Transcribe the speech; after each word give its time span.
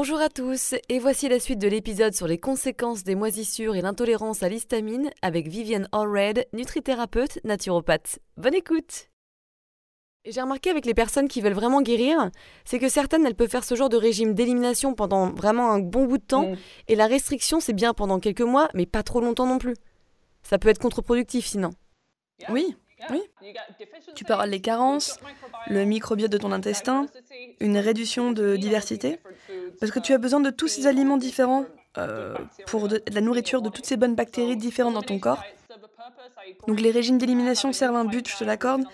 Bonjour 0.00 0.20
à 0.20 0.28
tous, 0.28 0.76
et 0.88 1.00
voici 1.00 1.28
la 1.28 1.40
suite 1.40 1.58
de 1.58 1.66
l'épisode 1.66 2.14
sur 2.14 2.28
les 2.28 2.38
conséquences 2.38 3.02
des 3.02 3.16
moisissures 3.16 3.74
et 3.74 3.80
l'intolérance 3.80 4.44
à 4.44 4.48
l'histamine 4.48 5.10
avec 5.22 5.48
Vivienne 5.48 5.88
Allred, 5.90 6.46
nutrithérapeute 6.52 7.40
naturopathe. 7.42 8.20
Bonne 8.36 8.54
écoute 8.54 9.08
j'ai 10.24 10.40
remarqué 10.40 10.70
avec 10.70 10.86
les 10.86 10.94
personnes 10.94 11.26
qui 11.26 11.40
veulent 11.40 11.52
vraiment 11.52 11.82
guérir, 11.82 12.30
c'est 12.64 12.78
que 12.78 12.88
certaines, 12.88 13.26
elles 13.26 13.34
peuvent 13.34 13.50
faire 13.50 13.64
ce 13.64 13.74
genre 13.74 13.88
de 13.88 13.96
régime 13.96 14.34
d'élimination 14.34 14.94
pendant 14.94 15.30
vraiment 15.30 15.72
un 15.72 15.80
bon 15.80 16.04
bout 16.04 16.18
de 16.18 16.22
temps, 16.22 16.50
mm. 16.50 16.56
et 16.86 16.94
la 16.94 17.08
restriction, 17.08 17.58
c'est 17.58 17.72
bien 17.72 17.92
pendant 17.92 18.20
quelques 18.20 18.42
mois, 18.42 18.68
mais 18.74 18.86
pas 18.86 19.02
trop 19.02 19.20
longtemps 19.20 19.46
non 19.46 19.58
plus. 19.58 19.74
Ça 20.44 20.58
peut 20.58 20.68
être 20.68 20.78
contre-productif 20.78 21.46
sinon. 21.46 21.70
Oui, 22.50 22.76
oui. 23.10 23.22
Tu 24.14 24.24
avoir 24.24 24.46
les 24.46 24.60
carences, 24.60 25.18
le 25.68 25.84
microbiote 25.84 26.30
de 26.30 26.38
ton 26.38 26.52
intestin, 26.52 27.06
une 27.60 27.78
réduction 27.78 28.32
de 28.32 28.56
diversité, 28.56 29.18
parce 29.80 29.92
que 29.92 30.00
tu 30.00 30.12
as 30.12 30.18
besoin 30.18 30.40
de 30.40 30.50
tous 30.50 30.68
ces 30.68 30.86
aliments 30.86 31.16
différents 31.16 31.64
euh, 31.96 32.36
pour 32.66 32.88
de, 32.88 33.02
la 33.12 33.20
nourriture 33.20 33.62
de 33.62 33.70
toutes 33.70 33.86
ces 33.86 33.96
bonnes 33.96 34.14
bactéries 34.14 34.56
différentes 34.56 34.94
dans 34.94 35.02
ton 35.02 35.18
corps. 35.18 35.42
Donc 36.66 36.80
les 36.80 36.90
régimes 36.90 37.18
d'élimination 37.18 37.72
servent 37.72 37.96
un 37.96 38.04
but, 38.04 38.28
je 38.28 38.36
te 38.36 38.44
l'accorde. 38.44 38.84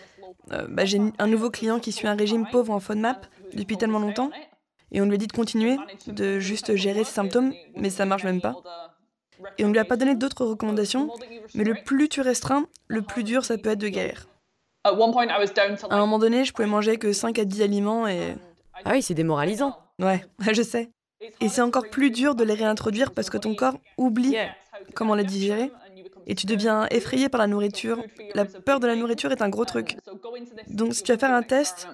Euh, 0.52 0.66
bah, 0.68 0.84
j'ai 0.84 1.00
un 1.18 1.26
nouveau 1.26 1.50
client 1.50 1.80
qui 1.80 1.92
suit 1.92 2.06
un 2.06 2.14
régime 2.14 2.46
pauvre 2.50 2.72
en 2.72 2.80
FODMAP 2.80 3.26
depuis 3.54 3.76
tellement 3.76 3.98
longtemps, 3.98 4.30
et 4.92 5.00
on 5.00 5.06
lui 5.06 5.14
a 5.14 5.18
dit 5.18 5.26
de 5.26 5.32
continuer, 5.32 5.76
de 6.06 6.38
juste 6.38 6.76
gérer 6.76 7.04
ses 7.04 7.12
symptômes, 7.12 7.52
mais 7.76 7.90
ça 7.90 8.06
marche 8.06 8.24
même 8.24 8.40
pas. 8.40 8.54
Et 9.58 9.64
on 9.64 9.68
ne 9.68 9.72
lui 9.72 9.78
a 9.78 9.84
pas 9.84 9.96
donné 9.96 10.14
d'autres 10.14 10.44
recommandations, 10.44 11.10
mais 11.54 11.64
le 11.64 11.74
plus 11.84 12.08
tu 12.08 12.20
restreins, 12.20 12.66
le 12.88 13.02
plus 13.02 13.24
dur 13.24 13.44
ça 13.44 13.58
peut 13.58 13.70
être 13.70 13.80
de 13.80 13.88
guérir. 13.88 14.26
À 14.84 14.90
un 14.90 16.00
moment 16.00 16.18
donné, 16.18 16.44
je 16.44 16.52
pouvais 16.52 16.68
manger 16.68 16.98
que 16.98 17.12
5 17.12 17.38
à 17.38 17.44
10 17.44 17.62
aliments 17.62 18.06
et... 18.06 18.34
Ah 18.84 18.92
oui, 18.92 19.02
c'est 19.02 19.14
démoralisant. 19.14 19.78
Ouais, 19.98 20.24
je 20.52 20.62
sais. 20.62 20.90
Et 21.40 21.48
c'est 21.48 21.62
encore 21.62 21.88
plus 21.88 22.10
dur 22.10 22.34
de 22.34 22.44
les 22.44 22.54
réintroduire 22.54 23.12
parce 23.12 23.30
que 23.30 23.38
ton 23.38 23.54
corps 23.54 23.78
oublie 23.96 24.36
comment 24.94 25.14
les 25.14 25.24
digérer 25.24 25.70
et 26.26 26.34
tu 26.34 26.46
deviens 26.46 26.86
effrayé 26.90 27.28
par 27.28 27.40
la 27.40 27.46
nourriture. 27.46 28.02
La 28.34 28.44
peur 28.44 28.80
de 28.80 28.86
la 28.86 28.96
nourriture 28.96 29.32
est 29.32 29.42
un 29.42 29.48
gros 29.48 29.64
truc. 29.64 29.96
Donc 30.68 30.94
si 30.94 31.02
tu 31.02 31.12
vas 31.12 31.18
faire 31.18 31.32
un 31.32 31.42
test, 31.42 31.88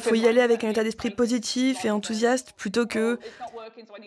faut 0.00 0.14
y 0.14 0.26
aller 0.26 0.40
avec 0.40 0.64
un 0.64 0.70
état 0.70 0.82
d'esprit 0.82 1.10
positif 1.10 1.84
et 1.84 1.90
enthousiaste 1.90 2.52
plutôt 2.56 2.86
que 2.86 3.18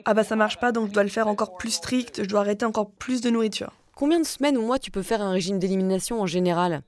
ah 0.05 0.14
bah 0.14 0.23
ça 0.23 0.36
marche 0.36 0.59
pas 0.59 0.72
donc 0.72 0.89
je 0.89 0.94
dois 0.94 1.03
le 1.03 1.09
faire 1.09 1.28
encore 1.28 1.55
plus 1.58 1.72
strict, 1.72 2.23
je 2.23 2.28
dois 2.28 2.42
arrêter 2.42 2.66
encore 2.66 2.92
plus 2.92 3.22
de 3.22 3.30
nourriture. 3.30 3.72
Combien 3.95 4.20
de 4.20 4.25
semaines 4.25 4.58
ou 4.58 4.61
mois 4.61 4.80
tu 4.80 4.92
peux 4.92 5.02
faire 5.02 5.22
un 5.22 5.31
régime 5.31 5.59
d'élimination 5.59 6.22
en 6.22 6.25
général 6.25 6.83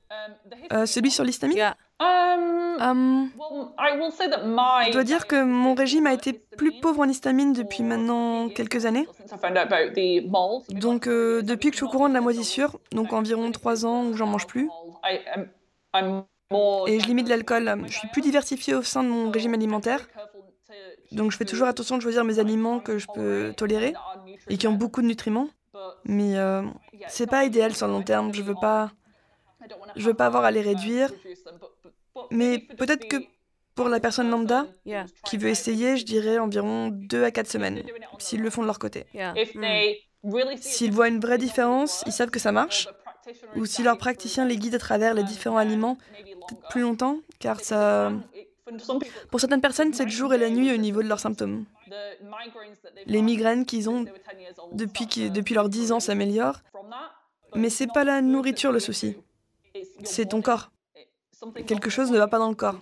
euh, 0.72 0.86
Celui 0.86 1.12
sur 1.12 1.26
l'histamine 1.26 1.58
um, 2.80 3.30
Je 4.88 4.92
dois 4.92 5.04
dire 5.04 5.28
que 5.28 5.44
mon 5.44 5.73
régime 5.73 6.08
a 6.08 6.14
été 6.14 6.32
plus 6.32 6.80
pauvre 6.80 7.02
en 7.02 7.09
histamine 7.09 7.52
depuis 7.52 7.84
maintenant 7.84 8.48
quelques 8.48 8.86
années. 8.86 9.06
Donc 10.70 11.08
euh, 11.08 11.42
depuis 11.42 11.70
que 11.70 11.76
je 11.76 11.78
suis 11.80 11.86
au 11.86 11.89
courant 11.89 12.08
de 12.08 12.14
la 12.14 12.22
moisissure, 12.22 12.80
donc 12.94 13.12
environ 13.12 13.52
3 13.52 13.86
ans 13.86 14.06
où 14.06 14.14
j'en 14.16 14.28
mange 14.28 14.48
plus. 14.48 14.70
Et 16.88 17.00
je 17.00 17.08
limite 17.08 17.30
l'alcool. 17.30 17.84
Je 17.88 17.98
suis 17.98 18.08
plus 18.10 18.22
diversifiée 18.22 18.76
au 18.76 18.82
sein 18.82 19.04
de 19.04 19.10
mon 19.10 19.32
régime 19.32 19.54
alimentaire. 19.54 20.08
Donc 21.12 21.32
je 21.32 21.38
fais 21.38 21.45
toujours 21.45 21.67
attention 21.67 21.98
de 21.98 22.02
choisir 22.02 22.23
mes 22.23 22.39
aliments 22.39 22.80
que 22.80 22.98
je 22.98 23.08
peux 23.14 23.54
tolérer 23.56 23.94
et 24.50 24.58
qui 24.58 24.67
ont 24.67 24.73
beaucoup 24.73 25.02
de 25.02 25.08
nutriments. 25.08 25.50
Mais 26.06 26.38
euh, 26.38 26.64
c'est 27.08 27.28
pas 27.28 27.45
idéal 27.45 27.76
sur 27.76 27.88
le 27.88 27.94
long 27.94 28.04
terme. 28.04 28.34
Je 28.34 28.42
veux 28.42 28.56
pas, 28.56 28.92
je 29.95 30.06
veux 30.06 30.14
pas 30.14 30.26
avoir 30.26 30.44
à 30.45 30.52
les 30.52 30.62
réduire. 30.62 31.12
Mais 32.30 32.60
peut-être 32.60 33.08
que 33.08 33.18
pour 33.76 33.89
la 33.89 34.00
personne 34.00 34.30
lambda 34.30 34.68
qui 35.26 35.38
veut 35.38 35.50
essayer, 35.50 35.98
je 35.98 36.06
dirais 36.06 36.38
environ 36.38 36.89
2 36.92 37.23
à 37.23 37.32
4 37.32 37.48
semaines, 37.48 37.83
s'ils 38.20 38.42
le 38.42 38.50
font 38.50 38.62
de 38.62 38.68
leur 38.68 38.80
côté. 38.80 39.06
S'ils 40.58 40.92
voient 40.92 41.08
une 41.08 41.20
vraie 41.20 41.38
différence, 41.38 42.04
ils 42.06 42.12
savent 42.12 42.30
que 42.30 42.39
ça 42.39 42.52
marche. 42.52 42.88
Ou 43.56 43.66
si 43.66 43.83
leur 43.83 43.98
praticien 43.98 44.45
les 44.45 44.58
guide 44.58 44.76
à 44.76 44.80
travers 44.80 45.14
les 45.14 45.23
différents 45.23 45.58
aliments, 45.58 45.98
plus 46.70 46.82
longtemps, 46.82 47.17
car 47.39 47.60
ça... 47.60 48.12
Pour 49.30 49.39
certaines 49.39 49.62
personnes, 49.62 49.94
c'est 49.94 50.06
le 50.06 50.12
jour 50.12 50.34
et 50.34 50.38
la 50.38 50.50
nuit 50.50 50.73
au 50.73 50.78
niveau 50.78 51.04
de 51.04 51.08
leurs 51.08 51.20
symptômes. 51.20 51.66
Les 53.06 53.22
migraines 53.22 53.66
qu'ils 53.66 53.89
ont 53.89 54.06
depuis, 54.72 55.30
depuis 55.30 55.56
leurs 55.56 55.70
10 55.70 55.92
ans 55.92 56.00
s'améliorent, 56.00 56.62
mais 57.56 57.70
c'est 57.70 57.88
pas 57.88 58.04
la 58.04 58.22
nourriture 58.22 58.72
le 58.72 58.80
souci, 58.80 59.17
c'est 60.04 60.28
ton 60.28 60.42
corps. 60.42 60.72
Quelque 61.66 61.89
chose 61.89 62.12
ne 62.12 62.17
va 62.17 62.28
pas 62.28 62.38
dans 62.38 62.50
le 62.50 62.56
corps. 62.56 62.80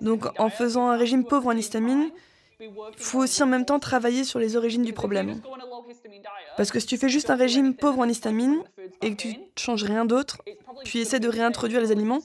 Donc 0.00 0.26
en 0.38 0.50
faisant 0.50 0.88
un 0.88 0.96
régime 0.96 1.24
pauvre 1.24 1.48
en 1.48 1.56
histamine, 1.56 2.10
il 2.60 2.70
faut 2.96 3.20
aussi 3.20 3.42
en 3.42 3.46
même 3.46 3.64
temps 3.64 3.78
travailler 3.78 4.24
sur 4.24 4.38
les 4.38 4.56
origines 4.56 4.82
du 4.82 4.92
problème. 4.92 5.40
Parce 6.56 6.70
que 6.70 6.80
si 6.80 6.86
tu 6.86 6.96
fais 6.96 7.08
juste 7.08 7.30
un 7.30 7.36
régime 7.36 7.74
pauvre 7.74 7.98
en 7.98 8.08
histamine 8.08 8.62
et 9.02 9.10
que 9.14 9.16
tu 9.16 9.28
ne 9.28 9.34
changes 9.58 9.84
rien 9.84 10.04
d'autre, 10.04 10.38
puis 10.84 11.00
essaies 11.00 11.20
de 11.20 11.28
réintroduire 11.28 11.80
les 11.80 11.92
aliments, 11.92 12.20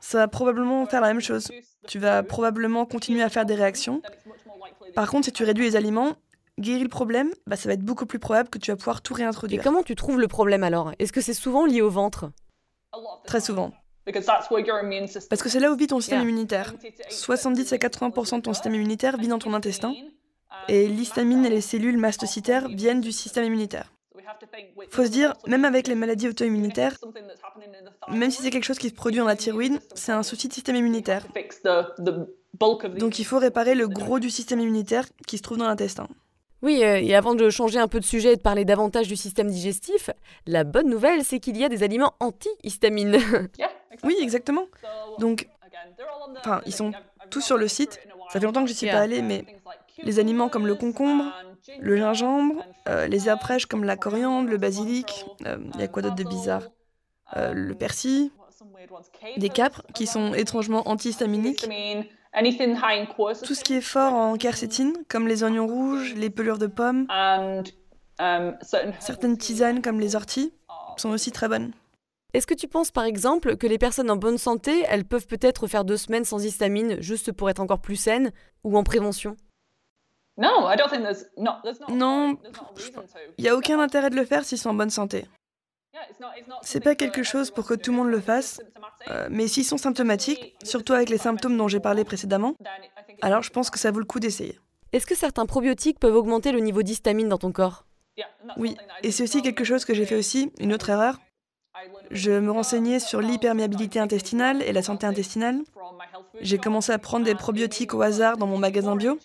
ça 0.00 0.18
va 0.18 0.28
probablement 0.28 0.86
faire 0.86 1.00
la 1.00 1.08
même 1.08 1.20
chose. 1.20 1.50
Tu 1.86 1.98
vas 1.98 2.22
probablement 2.22 2.86
continuer 2.86 3.22
à 3.22 3.28
faire 3.28 3.46
des 3.46 3.54
réactions. 3.54 4.02
Par 4.94 5.10
contre, 5.10 5.26
si 5.26 5.32
tu 5.32 5.44
réduis 5.44 5.64
les 5.64 5.76
aliments, 5.76 6.16
guérir 6.58 6.82
le 6.82 6.88
problème, 6.88 7.30
bah, 7.46 7.56
ça 7.56 7.68
va 7.68 7.74
être 7.74 7.84
beaucoup 7.84 8.06
plus 8.06 8.18
probable 8.18 8.48
que 8.48 8.58
tu 8.58 8.70
vas 8.70 8.76
pouvoir 8.76 9.00
tout 9.00 9.14
réintroduire. 9.14 9.60
Et 9.60 9.64
comment 9.64 9.82
tu 9.82 9.94
trouves 9.94 10.20
le 10.20 10.28
problème 10.28 10.62
alors? 10.62 10.92
Est-ce 10.98 11.12
que 11.12 11.20
c'est 11.20 11.34
souvent 11.34 11.66
lié 11.66 11.82
au 11.82 11.90
ventre? 11.90 12.30
Très 13.26 13.40
souvent. 13.40 13.72
Parce 15.28 15.42
que 15.42 15.48
c'est 15.48 15.60
là 15.60 15.70
où 15.70 15.76
vit 15.76 15.86
ton 15.86 16.00
système 16.00 16.22
immunitaire. 16.22 16.74
70 17.10 17.72
à 17.72 17.76
80% 17.76 18.36
de 18.36 18.40
ton 18.40 18.54
système 18.54 18.74
immunitaire 18.74 19.18
vit 19.18 19.28
dans 19.28 19.38
ton 19.38 19.52
intestin. 19.54 19.92
Et 20.68 20.88
l'histamine 20.88 21.44
et 21.44 21.50
les 21.50 21.60
cellules 21.60 21.98
mastocytaires 21.98 22.68
viennent 22.68 23.00
du 23.00 23.12
système 23.12 23.44
immunitaire. 23.44 23.92
Faut 24.90 25.04
se 25.04 25.10
dire, 25.10 25.34
même 25.46 25.64
avec 25.64 25.86
les 25.86 25.94
maladies 25.94 26.28
auto-immunitaires, 26.28 26.96
même 28.10 28.30
si 28.30 28.42
c'est 28.42 28.50
quelque 28.50 28.64
chose 28.64 28.78
qui 28.78 28.88
se 28.88 28.94
produit 28.94 29.20
dans 29.20 29.26
la 29.26 29.36
thyroïde, 29.36 29.80
c'est 29.94 30.12
un 30.12 30.22
souci 30.22 30.48
de 30.48 30.52
système 30.52 30.76
immunitaire. 30.76 31.26
Donc 32.98 33.18
il 33.18 33.24
faut 33.24 33.38
réparer 33.38 33.74
le 33.74 33.88
gros 33.88 34.18
du 34.18 34.30
système 34.30 34.60
immunitaire 34.60 35.06
qui 35.26 35.38
se 35.38 35.42
trouve 35.42 35.58
dans 35.58 35.66
l'intestin. 35.66 36.08
Oui, 36.60 36.82
euh, 36.82 36.98
et 37.00 37.14
avant 37.14 37.34
de 37.34 37.50
changer 37.50 37.78
un 37.78 37.86
peu 37.86 38.00
de 38.00 38.04
sujet 38.04 38.32
et 38.32 38.36
de 38.36 38.42
parler 38.42 38.64
davantage 38.64 39.06
du 39.06 39.14
système 39.14 39.48
digestif, 39.48 40.10
la 40.46 40.64
bonne 40.64 40.88
nouvelle, 40.88 41.24
c'est 41.24 41.38
qu'il 41.38 41.56
y 41.56 41.64
a 41.64 41.68
des 41.68 41.84
aliments 41.84 42.14
anti-histamine. 42.18 43.16
oui, 44.02 44.16
exactement. 44.20 44.66
Donc, 45.20 45.48
enfin, 46.38 46.60
ils 46.66 46.74
sont 46.74 46.92
tous 47.30 47.42
sur 47.42 47.56
le 47.56 47.68
site. 47.68 48.00
Ça 48.30 48.40
fait 48.40 48.46
longtemps 48.46 48.62
que 48.62 48.68
je 48.68 48.72
n'y 48.72 48.78
suis 48.78 48.88
pas 48.88 48.98
allée, 48.98 49.22
mais 49.22 49.44
les 50.02 50.18
aliments 50.18 50.48
comme 50.48 50.66
le 50.66 50.74
concombre, 50.74 51.24
le 51.80 51.96
gingembre, 51.96 52.64
euh, 52.88 53.06
les 53.06 53.28
herbes 53.28 53.40
fraîches 53.40 53.66
comme 53.66 53.84
la 53.84 53.96
coriandre, 53.96 54.48
le 54.48 54.56
basilic, 54.56 55.26
euh, 55.46 55.58
il 55.74 55.80
y 55.80 55.82
a 55.82 55.88
quoi 55.88 56.02
d'autre 56.02 56.16
de 56.16 56.24
bizarre? 56.24 56.62
Le 57.36 57.74
persil, 57.74 58.30
des 59.36 59.50
capres 59.50 59.82
qui 59.94 60.06
sont 60.06 60.32
étrangement 60.32 60.88
antihistaminiques. 60.88 61.68
Tout 63.44 63.54
ce 63.54 63.64
qui 63.64 63.74
est 63.74 63.82
fort 63.82 64.14
en 64.14 64.36
quercétine, 64.36 64.94
comme 65.08 65.28
les 65.28 65.42
oignons 65.42 65.66
rouges, 65.66 66.14
les 66.14 66.30
pelures 66.30 66.58
de 66.58 66.66
pommes. 66.66 67.06
Certaines 68.98 69.36
tisanes, 69.36 69.82
comme 69.82 70.00
les 70.00 70.16
orties, 70.16 70.52
sont 70.96 71.10
aussi 71.10 71.32
très 71.32 71.48
bonnes. 71.48 71.72
Est-ce 72.34 72.46
que 72.46 72.54
tu 72.54 72.68
penses 72.68 72.90
par 72.90 73.04
exemple 73.04 73.56
que 73.56 73.66
les 73.66 73.78
personnes 73.78 74.10
en 74.10 74.16
bonne 74.16 74.36
santé, 74.36 74.84
elles 74.88 75.06
peuvent 75.06 75.26
peut-être 75.26 75.66
faire 75.66 75.84
deux 75.84 75.96
semaines 75.96 76.26
sans 76.26 76.44
histamine 76.44 77.00
juste 77.00 77.32
pour 77.32 77.48
être 77.48 77.60
encore 77.60 77.80
plus 77.80 77.96
saines 77.96 78.32
ou 78.64 78.76
en 78.76 78.84
prévention? 78.84 79.36
Non, 80.38 82.36
il 83.36 83.42
n'y 83.42 83.48
a 83.48 83.56
aucun 83.56 83.80
intérêt 83.80 84.10
de 84.10 84.16
le 84.16 84.24
faire 84.24 84.44
s'ils 84.44 84.58
sont 84.58 84.70
en 84.70 84.74
bonne 84.74 84.90
santé. 84.90 85.26
C'est 86.62 86.80
pas 86.80 86.94
quelque 86.94 87.22
chose 87.22 87.50
pour 87.50 87.66
que 87.66 87.74
tout 87.74 87.90
le 87.90 87.96
monde 87.96 88.10
le 88.10 88.20
fasse, 88.20 88.60
euh, 89.08 89.28
mais 89.30 89.48
s'ils 89.48 89.64
sont 89.64 89.78
symptomatiques, 89.78 90.54
surtout 90.62 90.92
avec 90.92 91.08
les 91.08 91.18
symptômes 91.18 91.56
dont 91.56 91.66
j'ai 91.66 91.80
parlé 91.80 92.04
précédemment, 92.04 92.54
alors 93.20 93.42
je 93.42 93.50
pense 93.50 93.68
que 93.70 93.78
ça 93.78 93.90
vaut 93.90 93.98
le 93.98 94.04
coup 94.04 94.20
d'essayer. 94.20 94.60
Est-ce 94.92 95.06
que 95.06 95.16
certains 95.16 95.46
probiotiques 95.46 95.98
peuvent 95.98 96.14
augmenter 96.14 96.52
le 96.52 96.60
niveau 96.60 96.82
d'histamine 96.82 97.28
dans 97.28 97.38
ton 97.38 97.52
corps? 97.52 97.84
Oui, 98.56 98.76
et 99.02 99.10
c'est 99.10 99.22
aussi 99.22 99.42
quelque 99.42 99.64
chose 99.64 99.84
que 99.84 99.94
j'ai 99.94 100.06
fait 100.06 100.16
aussi, 100.16 100.52
une 100.58 100.72
autre 100.72 100.90
erreur. 100.90 101.18
Je 102.10 102.32
me 102.32 102.50
renseignais 102.50 103.00
sur 103.00 103.20
l'hyperméabilité 103.20 103.98
intestinale 103.98 104.62
et 104.62 104.72
la 104.72 104.82
santé 104.82 105.06
intestinale. 105.06 105.60
J'ai 106.40 106.58
commencé 106.58 106.92
à 106.92 106.98
prendre 106.98 107.24
des 107.24 107.34
probiotiques 107.34 107.94
au 107.94 108.02
hasard 108.02 108.36
dans 108.36 108.46
mon 108.46 108.58
magasin 108.58 108.96
bio. 108.96 109.18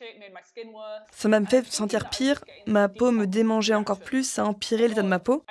Ça 1.12 1.30
m'a 1.30 1.44
fait 1.46 1.66
sentir 1.72 2.10
pire, 2.10 2.44
ma 2.68 2.90
peau 2.90 3.12
me 3.12 3.26
démangeait 3.26 3.74
encore 3.74 4.00
plus, 4.00 4.24
ça 4.30 4.44
a 4.44 4.46
empiré 4.46 4.88
l'état 4.88 5.02
de 5.02 5.08
ma 5.08 5.20
peau. 5.20 5.44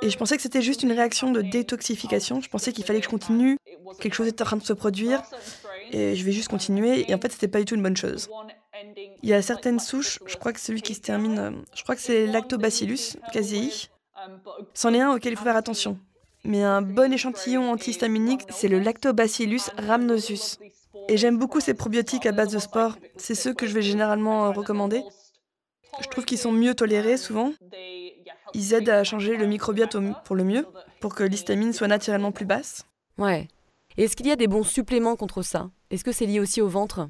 Et 0.00 0.10
je 0.10 0.16
pensais 0.16 0.36
que 0.36 0.42
c'était 0.42 0.62
juste 0.62 0.82
une 0.82 0.92
réaction 0.92 1.32
de 1.32 1.42
détoxification, 1.42 2.40
je 2.40 2.48
pensais 2.48 2.72
qu'il 2.72 2.84
fallait 2.84 3.00
que 3.00 3.04
je 3.04 3.10
continue, 3.10 3.58
quelque 4.00 4.14
chose 4.14 4.28
était 4.28 4.42
en 4.42 4.46
train 4.46 4.56
de 4.56 4.62
se 4.62 4.72
produire, 4.72 5.22
et 5.90 6.16
je 6.16 6.24
vais 6.24 6.32
juste 6.32 6.48
continuer, 6.48 7.10
et 7.10 7.14
en 7.14 7.18
fait 7.18 7.32
c'était 7.32 7.48
pas 7.48 7.58
du 7.58 7.64
tout 7.64 7.74
une 7.74 7.82
bonne 7.82 7.96
chose. 7.96 8.30
Il 9.22 9.28
y 9.28 9.34
a 9.34 9.42
certaines 9.42 9.78
souches, 9.78 10.18
je 10.26 10.36
crois 10.36 10.52
que 10.52 10.60
celui 10.60 10.82
qui 10.82 10.94
se 10.94 11.00
termine, 11.00 11.38
euh, 11.38 11.50
je 11.74 11.82
crois 11.82 11.94
que 11.94 12.00
c'est 12.00 12.26
Lactobacillus 12.26 13.16
casei. 13.32 13.70
C'en 14.74 14.94
est 14.94 15.00
un 15.00 15.14
auquel 15.14 15.32
il 15.32 15.36
faut 15.36 15.44
faire 15.44 15.56
attention. 15.56 15.98
Mais 16.44 16.62
un 16.62 16.82
bon 16.82 17.12
échantillon 17.12 17.70
antihistaminique, 17.70 18.42
c'est 18.50 18.68
le 18.68 18.78
Lactobacillus 18.80 19.70
rhamnosus. 19.78 20.58
Et 21.08 21.16
j'aime 21.16 21.38
beaucoup 21.38 21.60
ces 21.60 21.74
probiotiques 21.74 22.26
à 22.26 22.32
base 22.32 22.52
de 22.52 22.58
sport. 22.58 22.96
C'est 23.16 23.34
ceux 23.34 23.54
que 23.54 23.66
je 23.66 23.74
vais 23.74 23.82
généralement 23.82 24.46
euh, 24.46 24.50
recommander. 24.50 25.02
Je 26.00 26.08
trouve 26.08 26.24
qu'ils 26.24 26.38
sont 26.38 26.52
mieux 26.52 26.74
tolérés 26.74 27.16
souvent. 27.16 27.52
Ils 28.54 28.74
aident 28.74 28.88
à 28.88 29.04
changer 29.04 29.36
le 29.36 29.46
microbiote 29.46 29.96
pour 30.24 30.36
le 30.36 30.44
mieux, 30.44 30.66
pour 31.00 31.14
que 31.14 31.22
l'histamine 31.22 31.72
soit 31.72 31.88
naturellement 31.88 32.32
plus 32.32 32.44
basse. 32.44 32.86
Ouais. 33.18 33.48
Et 33.96 34.04
est-ce 34.04 34.16
qu'il 34.16 34.26
y 34.26 34.32
a 34.32 34.36
des 34.36 34.48
bons 34.48 34.62
suppléments 34.64 35.16
contre 35.16 35.42
ça? 35.42 35.70
Est-ce 35.90 36.04
que 36.04 36.12
c'est 36.12 36.26
lié 36.26 36.40
aussi 36.40 36.60
au 36.60 36.68
ventre? 36.68 37.08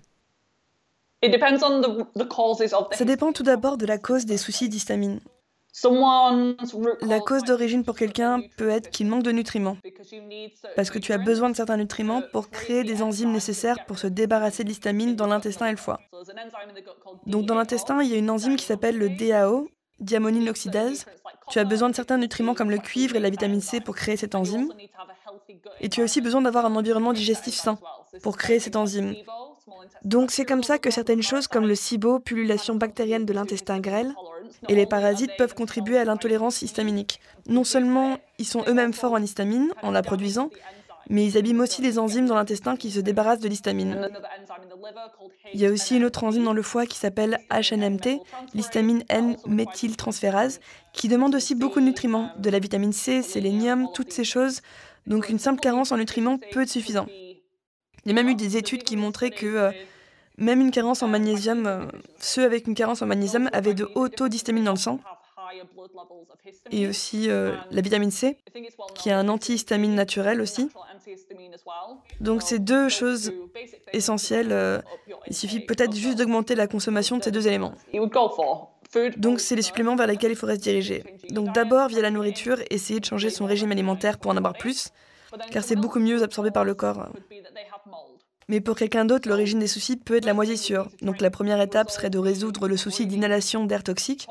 Ça 2.93 3.05
dépend 3.05 3.33
tout 3.33 3.45
d'abord 3.45 3.77
de 3.77 3.87
la 3.87 3.99
cause 3.99 4.27
des 4.27 4.37
soucis 4.37 4.69
d'histamine. 4.69 5.21
La 7.03 7.21
cause 7.21 7.45
d'origine 7.45 7.83
pour 7.85 7.97
quelqu'un 7.97 8.43
peut 8.57 8.69
être 8.69 8.91
qu'il 8.91 9.07
manque 9.07 9.23
de 9.23 9.33
nutriments, 9.33 9.79
parce 10.77 10.91
que 10.91 10.99
tu 10.99 11.13
as 11.13 11.19
besoin 11.19 11.49
de 11.49 11.57
certains 11.57 11.79
nutriments 11.79 12.23
pour 12.33 12.51
créer 12.51 12.85
des 12.85 13.03
enzymes 13.03 13.33
nécessaires 13.33 13.87
pour 13.87 13.99
se 13.99 14.07
débarrasser 14.07 14.65
de 14.65 14.69
l'histamine 14.69 15.17
dans 15.17 15.27
l'intestin 15.27 15.67
et 15.69 15.71
le 15.71 15.79
foie. 15.79 16.01
Donc 17.27 17.47
dans 17.47 17.55
l'intestin, 17.55 18.03
il 18.03 18.11
y 18.11 18.15
a 18.15 18.19
une 18.19 18.31
enzyme 18.31 18.57
qui 18.57 18.67
s'appelle 18.67 18.99
le 18.99 19.09
DAO, 19.09 19.69
diamonine 19.99 20.49
oxydase. 20.49 21.07
Tu 21.49 21.59
as 21.59 21.65
besoin 21.65 21.89
de 21.89 21.95
certains 21.95 22.19
nutriments 22.19 22.55
comme 22.55 22.71
le 22.71 22.79
cuivre 22.79 23.17
et 23.17 23.21
la 23.21 23.31
vitamine 23.31 23.61
C 23.61 23.81
pour 23.81 23.95
créer 23.95 24.17
cette 24.17 24.35
enzyme. 24.35 24.73
Et 25.81 25.89
tu 25.89 26.03
as 26.03 26.05
aussi 26.05 26.21
besoin 26.21 26.43
d'avoir 26.43 26.67
un 26.67 26.77
environnement 26.77 27.13
digestif 27.13 27.55
sain 27.55 27.79
pour 28.23 28.37
créer 28.37 28.61
cette 28.61 28.77
enzyme. 28.77 29.15
Donc 30.05 30.31
c'est 30.31 30.45
comme 30.45 30.63
ça 30.63 30.79
que 30.79 30.91
certaines 30.91 31.23
choses 31.23 31.47
comme 31.47 31.67
le 31.67 31.75
SIBO, 31.75 32.19
pullulation 32.19 32.75
bactérienne 32.75 33.25
de 33.25 33.33
l'intestin 33.33 33.81
grêle, 33.81 34.15
et 34.69 34.75
les 34.75 34.87
parasites 34.87 35.33
peuvent 35.39 35.55
contribuer 35.55 35.99
à 35.99 36.05
l'intolérance 36.05 36.63
histaminique. 36.63 37.21
Non 37.47 37.65
seulement 37.65 38.19
ils 38.39 38.47
sont 38.47 38.65
eux-mêmes 38.67 38.93
forts 38.93 39.13
en 39.13 39.23
histamine 39.23 39.73
en 39.83 39.91
la 39.91 40.03
produisant, 40.03 40.51
mais 41.09 41.27
ils 41.27 41.37
abîment 41.37 41.61
aussi 41.61 41.83
les 41.83 41.99
enzymes 41.99 42.27
dans 42.27 42.35
l'intestin 42.35 42.77
qui 42.77 42.91
se 42.91 43.01
débarrassent 43.01 43.41
de 43.41 43.49
l'histamine. 43.49 44.09
Il 45.53 45.61
y 45.61 45.67
a 45.67 45.71
aussi 45.71 45.97
une 45.97 46.05
autre 46.05 46.25
enzyme 46.25 46.45
dans 46.45 46.53
le 46.53 46.63
foie 46.63 46.87
qui 46.87 46.99
s'appelle 46.99 47.39
HNMT, 47.51 48.21
l'histamine 48.55 49.05
N-méthyltransférase, 49.09 50.61
qui 50.93 51.09
demande 51.09 51.35
aussi 51.35 51.55
beaucoup 51.55 51.81
de 51.81 51.85
nutriments, 51.85 52.31
de 52.39 52.51
la 52.51 52.59
vitamine 52.59 52.93
C, 52.93 53.23
sélénium, 53.23 53.89
toutes 53.95 54.13
ces 54.13 54.25
choses. 54.25 54.61
Donc 55.07 55.29
une 55.29 55.39
simple 55.39 55.61
carence 55.61 55.93
en 55.93 55.97
nutriments 55.97 56.39
peut 56.53 56.63
être 56.63 56.71
suffisant. 56.71 57.07
Il 58.05 58.09
y 58.09 58.11
a 58.11 58.15
même 58.15 58.29
eu 58.29 58.35
des 58.35 58.57
études 58.57 58.83
qui 58.83 58.97
montraient 58.97 59.31
que 59.31 59.47
euh, 59.47 59.71
même 60.39 60.61
une 60.61 60.71
carence 60.71 61.03
en 61.03 61.09
magnésium, 61.09 61.67
euh, 61.67 61.87
ceux 62.19 62.45
avec 62.45 62.67
une 62.67 62.75
carence 62.75 63.03
en 63.03 63.07
magnésium 63.07 63.49
avaient 63.53 63.75
de 63.75 63.89
hauts 63.95 64.09
taux 64.09 64.29
d'histamine 64.29 64.65
dans 64.65 64.73
le 64.73 64.79
sang. 64.79 65.01
Et 66.71 66.87
aussi 66.89 67.29
euh, 67.29 67.55
la 67.71 67.83
vitamine 67.83 68.11
C, 68.11 68.39
qui 68.95 69.11
est 69.11 69.13
un 69.13 69.29
antihistamine 69.29 69.95
naturel 69.95 70.41
aussi. 70.41 70.71
Donc 72.21 72.43
c'est 72.43 72.59
deux 72.59 72.89
choses 72.89 73.33
essentielles. 73.93 74.83
il 75.27 75.35
suffit 75.35 75.61
peut-être 75.61 75.95
juste 75.95 76.19
d'augmenter 76.19 76.55
la 76.55 76.67
consommation 76.67 77.19
de 77.19 77.25
ces 77.25 77.31
deux 77.31 77.47
éléments. 77.47 77.75
Donc 79.17 79.41
c'est 79.41 79.57
les 79.57 79.63
suppléments 79.63 79.97
vers 79.97 80.07
lesquels 80.07 80.33
il 80.33 80.37
faudrait 80.37 80.57
se 80.57 80.63
diriger. 80.63 81.05
Donc 81.31 81.55
d'abord 81.55 81.89
via 81.89 82.01
la 82.01 82.11
nourriture, 82.11 82.59
essayer 82.71 83.01
de 83.01 83.05
changer 83.05 83.31
son 83.31 83.45
régime 83.45 83.73
alimentaire 83.73 84.19
pour 84.19 84.31
en 84.31 84.37
avoir 84.37 84.55
plus 84.55 84.93
car 85.51 85.65
c'est 85.65 85.77
beaucoup 85.77 85.99
mieux 85.99 86.23
absorbé 86.23 86.51
par 86.51 86.65
le 86.65 86.75
corps. 86.75 87.09
Mais 88.49 88.61
pour 88.61 88.77
quelqu'un 88.77 89.05
d'autre, 89.05 89.29
l'origine 89.29 89.59
des 89.59 89.67
soucis 89.67 89.97
peut 89.97 90.17
être 90.17 90.25
la 90.25 90.35
moisissure. 90.35 90.89
Donc 91.01 91.21
la 91.21 91.31
première 91.31 91.61
étape 91.61 91.91
serait 91.91 92.11
de 92.11 92.19
résoudre 92.19 92.69
le 92.69 92.77
souci 92.77 93.07
d'inhalation 93.07 93.65
d'air 93.65 93.83
toxique. 93.83 94.27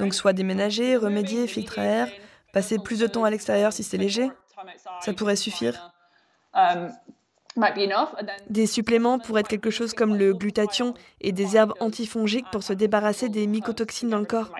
Donc 0.00 0.14
soit 0.14 0.32
déménager, 0.32 0.96
remédier, 0.96 1.46
filtre 1.46 1.78
à 1.78 1.84
air, 1.84 2.08
passer 2.52 2.78
plus 2.78 2.98
de 2.98 3.06
temps 3.06 3.24
à 3.24 3.30
l'extérieur 3.30 3.72
si 3.72 3.82
c'est 3.82 3.98
léger. 3.98 4.30
Ça 5.00 5.12
pourrait 5.12 5.36
suffire. 5.36 5.92
Des 8.48 8.66
suppléments 8.66 9.18
pourraient 9.18 9.40
être 9.40 9.48
quelque 9.48 9.70
chose 9.70 9.92
comme 9.92 10.16
le 10.16 10.32
glutathion 10.32 10.94
et 11.20 11.32
des 11.32 11.56
herbes 11.56 11.74
antifongiques 11.80 12.46
pour 12.50 12.62
se 12.62 12.72
débarrasser 12.72 13.28
des 13.28 13.46
mycotoxines 13.46 14.08
dans 14.08 14.18
le 14.18 14.24
corps. 14.24 14.50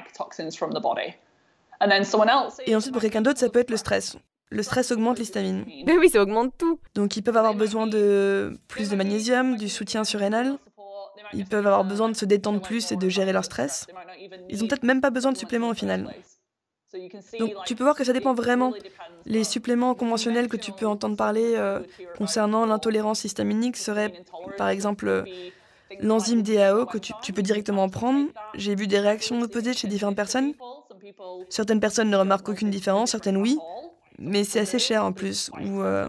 Et 2.67 2.77
ensuite, 2.77 2.93
pour 2.93 3.03
quelqu'un 3.03 3.23
d'autre, 3.23 3.41
ça 3.41 3.49
peut 3.49 3.61
être 3.61 3.71
le 3.71 3.77
stress 3.77 4.17
le 4.53 4.63
stress 4.63 4.93
augmente 4.93 5.19
l'histamine. 5.19 5.65
Mais 5.87 5.97
oui, 5.99 6.09
ça 6.11 6.23
augmente 6.23 6.53
tout. 6.59 6.79
Donc 6.95 7.17
ils 7.17 7.23
peuvent 7.23 7.37
avoir 7.37 7.55
besoin 7.55 7.87
de 7.87 8.53
plus 8.69 8.91
de 8.91 8.97
magnésium, 8.97 9.57
du 9.57 9.69
soutien 9.69 10.05
surrénal. 10.05 10.59
Ils 11.33 11.47
peuvent 11.47 11.67
avoir 11.67 11.85
besoin 11.85 12.09
de 12.09 12.15
se 12.15 12.27
détendre 12.27 12.61
plus 12.61 12.93
et 12.93 12.97
de 12.97 13.09
gérer 13.09 13.33
leur 13.33 13.45
stress. 13.45 13.87
Ils 14.51 14.63
ont 14.63 14.69
peut-être 14.69 14.83
même 14.83 15.01
pas 15.01 15.11
besoin 15.11 15.33
de 15.33 15.39
suppléments 15.39 15.71
au 15.71 15.75
final. 15.75 16.15
Donc 17.39 17.53
tu 17.65 17.75
peux 17.75 17.85
voir 17.85 17.97
que 17.97 18.05
ça 18.05 18.13
dépend 18.13 18.35
vraiment. 18.35 18.73
Les 19.25 19.45
suppléments 19.45 19.95
conventionnels 19.95 20.49
que 20.49 20.59
tu 20.59 20.73
peux 20.73 20.87
entendre 20.87 21.17
parler 21.17 21.55
euh, 21.57 21.81
concernant 22.19 22.67
l'intolérance 22.67 23.25
histaminique 23.25 23.77
seraient 23.79 24.13
par 24.59 24.69
exemple 24.69 25.25
l'enzyme 26.01 26.43
DAO 26.43 26.85
que 26.85 26.99
tu, 26.99 27.13
tu 27.23 27.33
peux 27.33 27.43
directement 27.43 27.89
prendre. 27.89 28.27
J'ai 28.55 28.75
vu 28.75 28.87
des 28.87 28.99
réactions 28.99 29.41
opposées 29.41 29.73
chez 29.73 29.89
différentes 29.89 30.17
personnes. 30.17 30.53
Certaines 31.49 31.81
personnes 31.81 32.11
ne 32.11 32.17
remarquent 32.17 32.51
aucune 32.51 32.71
différence, 32.71 33.13
certaines 33.13 33.39
oui 33.39 33.59
mais 34.19 34.45
c'est 34.45 34.61
assez 34.61 34.79
cher 34.79 35.05
en 35.05 35.13
plus. 35.13 35.51
Ou, 35.61 35.83
euh, 35.83 36.09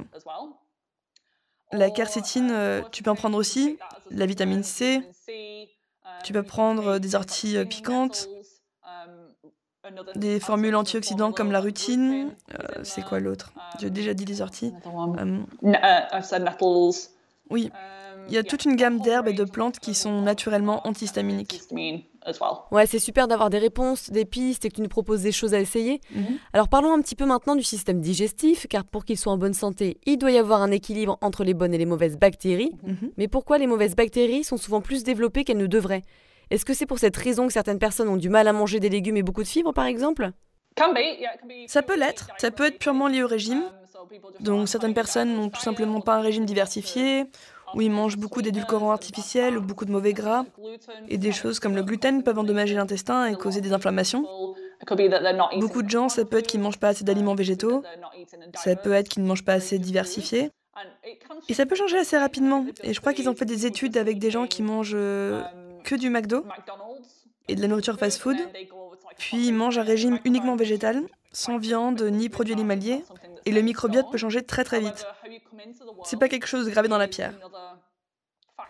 la 1.71 1.89
quercétine, 1.89 2.49
euh, 2.51 2.81
tu 2.91 3.03
peux 3.03 3.09
en 3.09 3.15
prendre 3.15 3.37
aussi, 3.37 3.77
la 4.11 4.25
vitamine 4.25 4.63
C, 4.63 5.01
tu 6.23 6.33
peux 6.33 6.43
prendre 6.43 6.99
des 6.99 7.15
orties 7.15 7.57
euh, 7.57 7.65
piquantes, 7.65 8.29
des 10.15 10.39
formules 10.39 10.75
antioxydants 10.75 11.33
comme 11.33 11.51
la 11.51 11.59
rutine. 11.59 12.31
c'est 12.83 13.03
quoi 13.03 13.19
l'autre? 13.19 13.53
J'ai 13.79 13.89
déjà 13.89 14.13
dit 14.13 14.25
les 14.25 14.41
orties. 14.41 14.73
oui, 17.49 17.69
il 18.27 18.33
y 18.33 18.37
a 18.37 18.43
toute 18.43 18.65
une 18.65 18.75
gamme 18.75 18.99
d'herbes 18.99 19.27
et 19.27 19.33
de 19.33 19.43
plantes 19.43 19.79
qui 19.79 19.93
sont 19.93 20.21
naturellement 20.21 20.87
antihistaminiques. 20.87 21.61
Ouais, 22.71 22.85
c'est 22.85 22.99
super 22.99 23.27
d'avoir 23.27 23.49
des 23.49 23.57
réponses, 23.57 24.09
des 24.09 24.25
pistes 24.25 24.65
et 24.65 24.69
que 24.69 24.75
tu 24.75 24.81
nous 24.81 24.89
proposes 24.89 25.21
des 25.21 25.31
choses 25.31 25.53
à 25.53 25.59
essayer. 25.59 26.01
Mhm. 26.13 26.37
Alors 26.53 26.67
parlons 26.67 26.93
un 26.93 27.01
petit 27.01 27.15
peu 27.15 27.25
maintenant 27.25 27.55
du 27.55 27.63
système 27.63 28.01
digestif, 28.01 28.67
car 28.67 28.85
pour 28.85 29.05
qu'il 29.05 29.17
soit 29.17 29.31
en 29.31 29.37
bonne 29.37 29.53
santé, 29.53 29.97
il 30.05 30.17
doit 30.17 30.31
y 30.31 30.37
avoir 30.37 30.61
un 30.61 30.71
équilibre 30.71 31.17
entre 31.21 31.43
les 31.43 31.53
bonnes 31.53 31.73
et 31.73 31.77
les 31.77 31.85
mauvaises 31.85 32.17
bactéries. 32.17 32.71
Mhm. 32.83 33.11
Mais 33.17 33.27
pourquoi 33.27 33.57
les 33.57 33.67
mauvaises 33.67 33.95
bactéries 33.95 34.43
sont 34.43 34.57
souvent 34.57 34.81
plus 34.81 35.03
développées 35.03 35.43
qu'elles 35.43 35.57
ne 35.57 35.67
devraient? 35.67 36.03
Est-ce 36.49 36.65
que 36.65 36.73
c'est 36.73 36.85
pour 36.85 36.99
cette 36.99 37.17
raison 37.17 37.47
que 37.47 37.53
certaines 37.53 37.79
personnes 37.79 38.09
ont 38.09 38.17
du 38.17 38.29
mal 38.29 38.47
à 38.47 38.53
manger 38.53 38.79
des 38.79 38.89
légumes 38.89 39.17
et 39.17 39.23
beaucoup 39.23 39.43
de 39.43 39.47
fibres, 39.47 39.73
par 39.73 39.85
exemple? 39.85 40.31
Ça 41.67 41.81
peut 41.83 41.97
l'être, 41.97 42.29
ça 42.37 42.51
peut 42.51 42.65
être 42.65 42.79
purement 42.79 43.07
lié 43.07 43.23
au 43.23 43.27
régime. 43.27 43.63
Donc 44.39 44.67
certaines 44.67 44.93
personnes 44.93 45.35
n'ont 45.35 45.49
tout 45.49 45.61
simplement 45.61 46.01
pas 46.01 46.15
un 46.15 46.21
régime 46.21 46.45
diversifié 46.45 47.25
où 47.73 47.81
ils 47.81 47.91
mangent 47.91 48.17
beaucoup 48.17 48.41
d'édulcorants 48.41 48.91
artificiels 48.91 49.57
ou 49.57 49.61
beaucoup 49.61 49.85
de 49.85 49.91
mauvais 49.91 50.13
gras. 50.13 50.45
Et 51.09 51.17
des 51.17 51.31
choses 51.31 51.59
comme 51.59 51.75
le 51.75 51.83
gluten 51.83 52.23
peuvent 52.23 52.39
endommager 52.39 52.75
l'intestin 52.75 53.27
et 53.27 53.35
causer 53.35 53.61
des 53.61 53.73
inflammations. 53.73 54.25
Beaucoup 55.59 55.81
de 55.81 55.89
gens, 55.89 56.09
ça 56.09 56.25
peut 56.25 56.37
être 56.37 56.47
qu'ils 56.47 56.59
ne 56.59 56.65
mangent 56.65 56.79
pas 56.79 56.89
assez 56.89 57.03
d'aliments 57.03 57.35
végétaux, 57.35 57.83
ça 58.55 58.75
peut 58.75 58.93
être 58.93 59.09
qu'ils 59.09 59.23
ne 59.23 59.27
mangent 59.27 59.45
pas 59.45 59.53
assez 59.53 59.79
diversifiés. 59.79 60.51
Et 61.49 61.53
ça 61.53 61.65
peut 61.65 61.75
changer 61.75 61.97
assez 61.97 62.17
rapidement. 62.17 62.65
Et 62.83 62.93
je 62.93 62.99
crois 62.99 63.13
qu'ils 63.13 63.29
ont 63.29 63.35
fait 63.35 63.45
des 63.45 63.65
études 63.65 63.97
avec 63.97 64.19
des 64.19 64.31
gens 64.31 64.47
qui 64.47 64.63
mangent 64.63 64.95
euh, 64.95 65.41
que 65.83 65.95
du 65.95 66.09
McDo 66.09 66.43
et 67.47 67.55
de 67.55 67.61
la 67.61 67.67
nourriture 67.67 67.97
fast-food, 67.97 68.37
puis 69.17 69.47
ils 69.47 69.53
mangent 69.53 69.77
un 69.77 69.83
régime 69.83 70.19
uniquement 70.25 70.55
végétal, 70.55 71.03
sans 71.31 71.57
viande 71.57 72.01
ni 72.01 72.29
produits 72.29 72.53
animaliers, 72.53 73.03
et 73.45 73.51
le 73.51 73.61
microbiote 73.61 74.09
peut 74.11 74.17
changer 74.17 74.41
très 74.43 74.63
très 74.63 74.79
vite. 74.79 75.05
C'est 76.03 76.19
pas 76.19 76.29
quelque 76.29 76.47
chose 76.47 76.65
de 76.65 76.71
gravé 76.71 76.87
dans 76.87 76.97
la 76.97 77.07
pierre. 77.07 77.33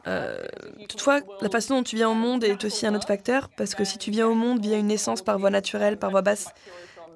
Euh, 0.08 0.44
toutefois, 0.90 1.22
la 1.42 1.50
façon 1.50 1.78
dont 1.78 1.84
tu 1.84 1.96
viens 1.96 2.10
au 2.10 2.14
monde 2.14 2.44
est 2.44 2.64
aussi 2.64 2.86
un 2.86 2.96
autre 2.96 3.08
facteur, 3.08 3.50
parce 3.50 3.76
que 3.76 3.84
si 3.84 3.98
tu 3.98 4.12
viens 4.12 4.28
au 4.28 4.34
monde 4.34 4.62
via 4.62 4.78
une 4.78 4.88
naissance 4.88 5.22
par 5.22 5.40
voie 5.40 5.50
naturelle, 5.50 5.98
par 5.98 6.12
voie 6.12 6.22
basse, 6.22 6.50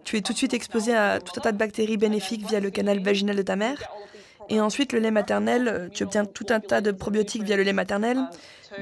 tu 0.03 0.17
es 0.17 0.21
tout 0.21 0.33
de 0.33 0.38
suite 0.38 0.53
exposé 0.53 0.95
à 0.95 1.19
tout 1.19 1.33
un 1.38 1.41
tas 1.41 1.51
de 1.51 1.57
bactéries 1.57 1.97
bénéfiques 1.97 2.47
via 2.47 2.59
le 2.59 2.69
canal 2.69 3.01
vaginal 3.01 3.36
de 3.36 3.41
ta 3.41 3.55
mère. 3.55 3.81
Et 4.50 4.62
ensuite, 4.62 4.93
le 4.93 5.00
lait 5.00 5.12
maternel, 5.12 5.89
tu 5.93 6.03
obtiens 6.03 6.25
tout 6.25 6.45
un 6.50 6.62
tas 6.62 6.79
de 6.79 6.91
probiotiques 6.91 7.43
via 7.43 7.57
le 7.57 7.63
lait 7.63 7.74
maternel, 7.74 8.19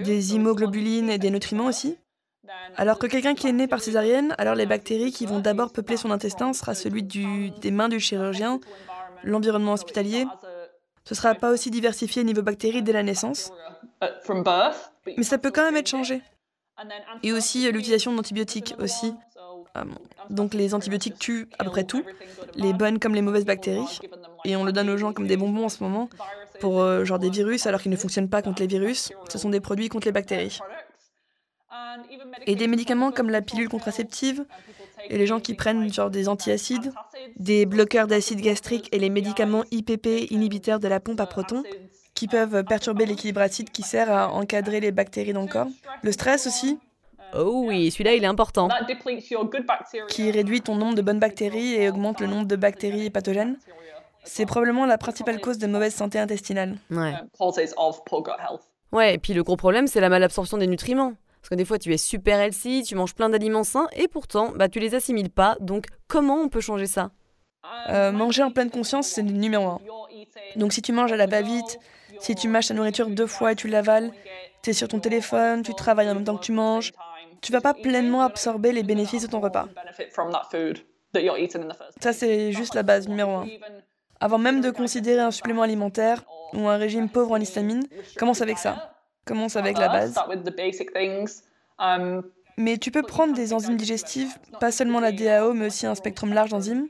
des 0.04 0.36
immunoglobulines 0.36 1.10
et 1.10 1.18
des 1.18 1.32
nutriments 1.32 1.66
aussi. 1.66 1.98
Alors 2.76 3.00
que 3.00 3.08
quelqu'un 3.08 3.34
qui 3.34 3.48
est 3.48 3.52
né 3.52 3.68
par 3.68 3.82
césarienne, 3.82 4.36
alors 4.38 4.54
les 4.54 4.66
bactéries 4.68 5.12
qui 5.12 5.26
vont 5.26 5.40
d'abord 5.40 5.72
peupler 5.72 5.98
son 5.98 6.12
intestin 6.12 6.54
sera 6.54 6.76
celui 6.76 7.02
du, 7.02 7.50
des 7.50 7.72
mains 7.72 7.90
du 7.90 8.00
chirurgien, 8.00 8.60
l'environnement 9.24 9.74
hospitalier. 9.74 10.26
Ce 11.06 11.14
ne 11.14 11.16
sera 11.16 11.36
pas 11.36 11.52
aussi 11.52 11.70
diversifié 11.70 12.24
niveau 12.24 12.42
bactéries 12.42 12.82
dès 12.82 12.92
la 12.92 13.04
naissance. 13.04 13.52
Mais 15.18 15.24
ça 15.24 15.38
peut 15.38 15.52
quand 15.52 15.64
même 15.64 15.78
être 15.78 15.88
changé. 15.88 16.22
Et 17.24 17.32
aussi 17.32 17.68
euh, 17.68 17.72
l'utilisation 17.72 18.14
d'antibiotiques 18.14 18.74
aussi. 18.80 19.14
Euh, 19.78 19.84
donc 20.30 20.54
les 20.54 20.74
antibiotiques 20.74 21.18
tuent 21.20 21.48
à 21.60 21.64
peu 21.64 21.70
près 21.70 21.84
tout, 21.84 22.04
les 22.56 22.74
bonnes 22.74 23.00
comme 23.00 23.14
les 23.14 23.22
mauvaises 23.22 23.46
bactéries. 23.46 24.00
Et 24.46 24.56
on 24.56 24.64
le 24.64 24.72
donne 24.72 24.90
aux 24.90 24.98
gens 24.98 25.14
comme 25.14 25.28
des 25.28 25.38
bonbons 25.38 25.66
en 25.66 25.70
ce 25.70 25.84
moment 25.84 26.10
pour 26.60 26.82
euh, 26.82 27.06
genre 27.06 27.20
des 27.20 27.30
virus 27.30 27.68
alors 27.68 27.82
qu'ils 27.82 27.92
ne 27.92 27.98
fonctionnent 27.98 28.30
pas 28.30 28.42
contre 28.42 28.62
les 28.62 28.68
virus. 28.68 29.14
Ce 29.30 29.38
sont 29.38 29.50
des 29.50 29.60
produits 29.60 29.90
contre 29.90 30.08
les 30.08 30.12
bactéries. 30.12 30.60
Et 32.48 32.56
des 32.56 32.68
médicaments 32.68 33.12
comme 33.12 33.30
la 33.30 33.42
pilule 33.42 33.70
contraceptive 33.70 34.46
et 35.10 35.18
les 35.18 35.28
gens 35.28 35.40
qui 35.40 35.54
prennent 35.54 35.92
genre 35.92 36.10
des 36.10 36.28
antiacides, 36.30 36.94
des 37.38 37.66
bloqueurs 37.66 38.08
d'acide 38.08 38.42
gastrique 38.42 38.90
et 38.92 39.00
les 39.00 39.10
médicaments 39.10 39.64
IPP 39.72 40.32
inhibiteurs 40.32 40.80
de 40.80 40.88
la 40.88 41.00
pompe 41.00 41.20
à 41.20 41.26
protons 41.26 41.64
qui 42.14 42.28
peuvent 42.28 42.64
perturber 42.64 43.06
l'équilibre 43.06 43.42
acide 43.42 43.70
qui 43.72 43.84
sert 43.84 44.12
à 44.12 44.32
encadrer 44.32 44.80
les 44.80 44.92
bactéries 44.92 45.34
dans 45.34 45.42
le 45.42 45.48
corps. 45.48 45.68
Le 46.02 46.12
stress 46.12 46.48
aussi, 46.48 46.80
Oh 47.38 47.66
oui, 47.68 47.92
celui-là 47.92 48.14
il 48.14 48.24
est 48.24 48.28
important. 48.28 48.70
qui 50.08 50.32
réduit 50.32 50.62
ton 50.62 50.76
nombre 50.76 50.96
de 50.96 51.02
bonnes 51.02 51.20
bactéries 51.20 51.74
et 51.74 51.90
augmente 51.90 52.22
le 52.22 52.28
nombre 52.28 52.48
de 52.48 52.56
bactéries 52.56 53.10
pathogènes. 53.10 53.58
C'est 54.24 54.46
probablement 54.46 54.86
la 54.86 54.98
principale 54.98 55.40
cause 55.42 55.58
de 55.58 55.68
mauvaise 55.68 55.94
santé 55.94 56.18
intestinale. 56.18 56.78
Ouais. 56.90 57.14
Ouais, 58.92 59.16
et 59.16 59.18
puis 59.18 59.34
le 59.34 59.44
gros 59.44 59.58
problème 59.58 59.88
c'est 59.88 60.00
la 60.00 60.10
malabsorption 60.10 60.58
des 60.58 60.68
nutriments. 60.68 61.14
Parce 61.46 61.52
que 61.52 61.56
des 61.58 61.66
fois 61.66 61.78
tu 61.78 61.94
es 61.94 61.98
super 61.98 62.40
healthy, 62.40 62.82
tu 62.82 62.96
manges 62.96 63.14
plein 63.14 63.30
d'aliments 63.30 63.64
sains 63.64 63.88
et 63.96 64.08
pourtant 64.08 64.52
bah, 64.56 64.68
tu 64.68 64.80
les 64.80 64.96
assimiles 64.96 65.30
pas. 65.30 65.58
Donc 65.60 65.86
comment 66.08 66.38
on 66.38 66.50
peut 66.50 66.60
changer 66.60 66.88
ça? 66.88 67.12
Euh, 67.90 68.12
manger 68.12 68.42
en 68.42 68.50
pleine 68.50 68.72
conscience, 68.72 69.10
c'est 69.10 69.22
le 69.22 69.30
numéro 69.30 69.68
un. 69.68 69.80
Donc 70.56 70.74
si 70.74 70.82
tu 70.82 70.92
manges 70.92 71.12
à 71.12 71.18
la 71.18 71.28
va-vite, 71.28 71.78
si 72.20 72.34
tu 72.34 72.48
mâches 72.48 72.70
ta 72.70 72.74
nourriture 72.74 73.08
deux 73.12 73.28
fois 73.28 73.52
et 73.52 73.56
tu 73.56 73.68
l'avales, 73.68 74.12
tu 74.64 74.72
es 74.72 74.74
sur 74.74 74.88
ton 74.88 75.00
téléphone, 75.00 75.62
tu 75.62 75.76
travailles 75.76 76.10
en 76.10 76.16
même 76.16 76.24
temps 76.24 76.36
que 76.36 76.44
tu 76.44 76.52
manges, 76.52 76.94
tu 77.44 77.52
vas 77.52 77.62
pas 77.62 77.76
pleinement 77.76 78.24
absorber 78.24 78.72
les 78.72 78.82
bénéfices 78.82 79.22
de 79.22 79.28
ton 79.28 79.40
repas. 79.40 79.68
Ça, 82.02 82.12
c'est 82.12 82.54
juste 82.54 82.74
la 82.74 82.82
base 82.82 83.08
numéro 83.08 83.30
un. 83.30 83.48
Avant 84.20 84.40
même 84.40 84.62
de 84.62 84.72
considérer 84.72 85.22
un 85.22 85.30
supplément 85.30 85.62
alimentaire 85.62 86.26
ou 86.54 86.68
un 86.68 86.78
régime 86.78 87.08
pauvre 87.08 87.34
en 87.34 87.40
histamine, 87.40 87.84
commence 88.18 88.42
avec 88.42 88.58
ça. 88.58 88.95
Commence 89.26 89.56
avec 89.56 89.78
la 89.78 89.90
base. 89.90 90.16
Mais 92.58 92.78
tu 92.78 92.92
peux 92.92 93.02
prendre 93.02 93.34
des 93.34 93.54
enzymes 93.54 93.76
digestives, 93.76 94.38
pas 94.60 94.72
seulement 94.72 95.00
la 95.00 95.12
DAO, 95.12 95.54
mais 95.54 95.68
aussi 95.68 95.86
un 95.86 95.96
spectrum 95.96 96.34
large 96.34 96.52
d'enzymes. 96.52 96.88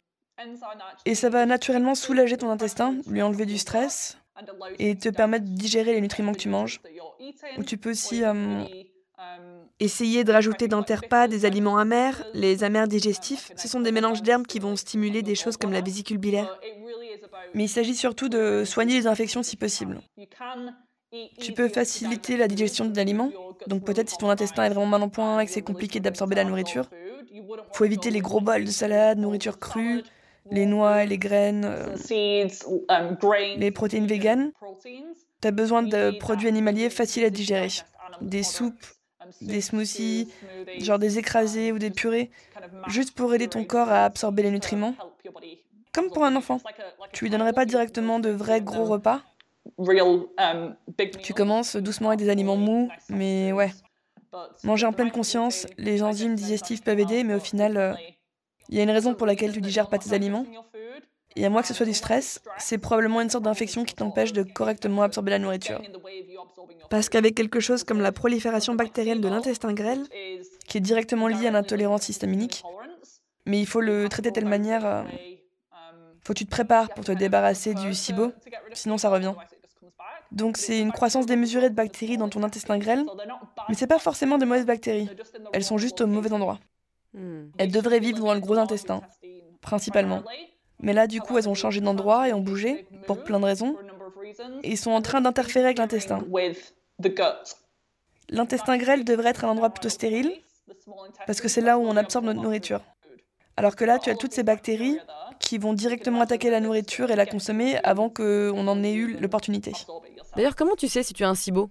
Et 1.06 1.16
ça 1.16 1.30
va 1.30 1.46
naturellement 1.46 1.96
soulager 1.96 2.38
ton 2.38 2.50
intestin, 2.50 2.98
lui 3.08 3.22
enlever 3.22 3.46
du 3.46 3.58
stress 3.58 4.18
et 4.80 4.96
te 4.96 5.10
permettre 5.10 5.46
de 5.46 5.56
digérer 5.56 5.94
les 5.94 6.02
nutriments 6.02 6.34
que 6.34 6.40
tu 6.40 6.50
manges. 6.50 6.82
Ou 7.58 7.64
tu 7.64 7.78
peux 7.78 7.92
aussi 7.92 8.24
euh, 8.24 8.64
essayer 9.80 10.24
de 10.24 10.32
rajouter 10.32 10.68
dans 10.68 10.84
tes 10.84 10.96
repas 10.96 11.28
des 11.28 11.46
aliments 11.46 11.78
amers. 11.78 12.26
Les 12.34 12.64
amers 12.64 12.88
digestifs, 12.88 13.52
ce 13.56 13.68
sont 13.68 13.80
des 13.80 13.92
mélanges 13.92 14.22
d'herbes 14.22 14.46
qui 14.46 14.60
vont 14.60 14.76
stimuler 14.76 15.22
des 15.22 15.36
choses 15.36 15.58
comme 15.58 15.72
la 15.72 15.82
vésicule 15.82 16.18
biliaire. 16.18 16.60
Mais 17.54 17.64
il 17.64 17.70
s'agit 17.70 17.96
surtout 17.96 18.28
de 18.28 18.64
soigner 18.66 18.96
les 18.96 19.08
infections 19.08 19.42
si 19.42 19.56
possible. 19.56 20.02
Tu 21.40 21.54
peux 21.54 21.70
faciliter 21.70 22.38
la 22.38 22.48
digestion 22.48 22.86
d'aliments. 22.86 23.32
Donc 23.68 23.84
peut-être 23.84 24.10
si 24.10 24.18
ton 24.18 24.30
intestin 24.30 24.64
est 24.66 24.70
vraiment 24.70 24.86
mal 24.86 25.04
en 25.04 25.10
point 25.10 25.40
et 25.40 25.46
que 25.46 25.52
c'est 25.52 25.62
compliqué 25.62 26.00
d'absorber 26.00 26.36
la 26.36 26.44
nourriture, 26.44 26.90
faut 27.74 27.86
éviter 27.86 28.12
les 28.12 28.20
gros 28.22 28.42
bols 28.42 28.66
de 28.66 28.72
salade, 28.72 29.18
nourriture 29.18 29.60
crue, 29.60 30.04
les 30.52 30.66
noix 30.66 31.04
et 31.04 31.08
les 31.08 31.18
graines, 31.18 31.66
euh, 31.66 31.96
les 33.58 33.72
protéines 33.72 34.08
véganes. 34.08 34.52
Tu 35.42 35.48
as 35.48 35.52
besoin 35.52 35.84
de 35.84 36.12
produits 36.20 36.48
animaliers 36.48 36.90
faciles 36.90 37.26
à 37.26 37.30
digérer. 37.30 37.70
Des 38.22 38.44
soupes, 38.44 38.86
des 39.42 39.62
smoothies, 39.62 40.30
genre 40.78 41.00
des 41.00 41.18
écrasés 41.18 41.72
ou 41.72 41.80
des 41.80 41.92
purées, 41.92 42.30
juste 42.88 43.16
pour 43.16 43.34
aider 43.34 43.48
ton 43.48 43.64
corps 43.64 43.90
à 43.90 44.06
absorber 44.06 44.44
les 44.44 44.52
nutriments. 44.52 44.96
Comme 45.94 46.10
pour 46.10 46.26
un 46.26 46.36
enfant. 46.36 46.60
Tu 47.14 47.26
lui 47.26 47.32
donnerais 47.32 47.54
pas 47.54 47.66
directement 47.66 48.20
de 48.20 48.30
vrais 48.30 48.62
gros 48.62 48.86
repas? 48.86 49.22
Tu 51.22 51.34
commences 51.34 51.76
doucement 51.76 52.10
avec 52.10 52.20
des 52.20 52.30
aliments 52.30 52.58
mous, 52.58 52.90
mais 53.10 53.52
ouais. 53.52 53.72
Manger 54.64 54.86
en 54.86 54.94
pleine 54.94 55.12
conscience, 55.12 55.66
les 55.78 56.04
enzymes 56.04 56.36
digestifs 56.36 56.84
peuvent 56.84 57.00
aider, 57.00 57.24
mais 57.24 57.36
au 57.36 57.40
final, 57.40 57.78
euh, 57.78 57.94
il 58.70 58.76
y 58.78 58.80
a 58.80 58.84
une 58.84 58.92
raison 58.92 59.14
pour 59.14 59.26
laquelle 59.28 59.54
tu 59.54 59.62
digères 59.62 59.88
pas 59.88 59.98
tes 59.98 60.14
aliments. 60.14 60.46
Et 61.38 61.46
à 61.46 61.50
moins 61.50 61.62
que 61.62 61.68
ce 61.68 61.74
soit 61.74 61.86
du 61.86 61.94
stress, 61.94 62.42
c'est 62.58 62.78
probablement 62.78 63.20
une 63.22 63.30
sorte 63.30 63.44
d'infection 63.44 63.84
qui 63.84 63.94
t'empêche 63.94 64.32
de 64.34 64.44
correctement 64.44 65.04
absorber 65.04 65.32
la 65.32 65.40
nourriture. 65.40 65.82
Parce 66.90 67.10
qu'avec 67.10 67.36
quelque 67.36 67.60
chose 67.60 67.84
comme 67.84 68.00
la 68.02 68.12
prolifération 68.12 68.74
bactérienne 68.76 69.20
de 69.22 69.28
l'intestin 69.28 69.74
grêle, 69.74 70.04
qui 70.68 70.78
est 70.78 70.82
directement 70.82 71.28
liée 71.28 71.48
à 71.48 71.52
l'intolérance 71.52 72.08
histaminique, 72.10 72.64
mais 73.46 73.60
il 73.60 73.66
faut 73.66 73.82
le 73.82 74.08
traiter 74.10 74.30
de 74.30 74.34
telle 74.36 74.46
manière. 74.46 74.86
euh, 74.86 75.04
faut 76.24 76.34
que 76.34 76.40
tu 76.40 76.46
te 76.46 76.52
prépares 76.52 76.90
pour 76.90 77.04
te 77.06 77.12
débarrasser 77.12 77.74
du 77.76 77.94
SIBO, 77.94 78.32
sinon 78.74 78.98
ça 78.98 79.10
revient. 79.10 79.34
Donc 80.32 80.58
c'est 80.58 80.80
une 80.80 80.92
croissance 80.92 81.26
démesurée 81.26 81.70
de 81.70 81.76
bactéries 81.76 82.18
dans 82.18 82.30
ton 82.30 82.44
intestin 82.44 82.78
grêle, 82.78 83.06
mais 83.70 83.76
c'est 83.76 83.88
pas 83.88 84.00
forcément 84.00 84.38
de 84.38 84.46
mauvaises 84.46 84.66
bactéries. 84.66 85.10
Elles 85.54 85.64
sont 85.64 85.78
juste 85.78 86.02
au 86.02 86.08
mauvais 86.08 86.34
endroit. 86.34 86.60
Hmm. 87.14 87.46
Elles 87.58 87.72
devraient 87.72 88.00
vivre 88.00 88.20
dans 88.20 88.34
le 88.34 88.40
gros 88.40 88.58
intestin, 88.58 89.02
principalement. 89.62 90.24
Mais 90.80 90.94
là, 90.94 91.08
du 91.08 91.22
coup, 91.22 91.38
elles 91.38 91.48
ont 91.48 91.56
changé 91.56 91.80
d'endroit 91.80 92.28
et 92.28 92.34
ont 92.34 92.42
bougé, 92.42 92.86
pour 93.08 93.24
plein 93.24 93.40
de 93.40 93.46
raisons, 93.46 93.78
et 94.64 94.72
ils 94.72 94.78
sont 94.78 94.92
en 94.92 95.02
train 95.02 95.22
d'interférer 95.22 95.66
avec 95.66 95.78
l'intestin. 95.78 96.20
L'intestin 98.30 98.78
grêle 98.78 99.06
devrait 99.06 99.30
être 99.30 99.46
un 99.46 99.50
endroit 99.50 99.70
plutôt 99.70 99.90
stérile, 99.90 100.32
parce 101.26 101.40
que 101.42 101.48
c'est 101.48 101.62
là 101.62 101.78
où 101.78 101.84
on 101.84 101.96
absorbe 101.96 102.26
notre 102.26 102.42
nourriture. 102.42 102.82
Alors 103.58 103.76
que 103.76 103.86
là, 103.86 104.00
tu 104.00 104.10
as 104.10 104.16
toutes 104.16 104.34
ces 104.34 104.44
bactéries 104.44 105.00
qui 105.40 105.58
vont 105.58 105.74
directement 105.74 106.22
attaquer 106.22 106.50
la 106.50 106.60
nourriture 106.60 107.12
et 107.12 107.16
la 107.16 107.26
consommer 107.26 107.78
avant 107.84 108.10
qu'on 108.10 108.68
en 108.68 108.84
ait 108.84 108.94
eu 108.94 109.18
l'opportunité. 109.20 109.72
D'ailleurs, 110.36 110.56
comment 110.56 110.76
tu 110.76 110.88
sais 110.88 111.04
si 111.04 111.14
tu 111.14 111.24
as 111.24 111.30
un 111.30 111.36
SIBO 111.36 111.70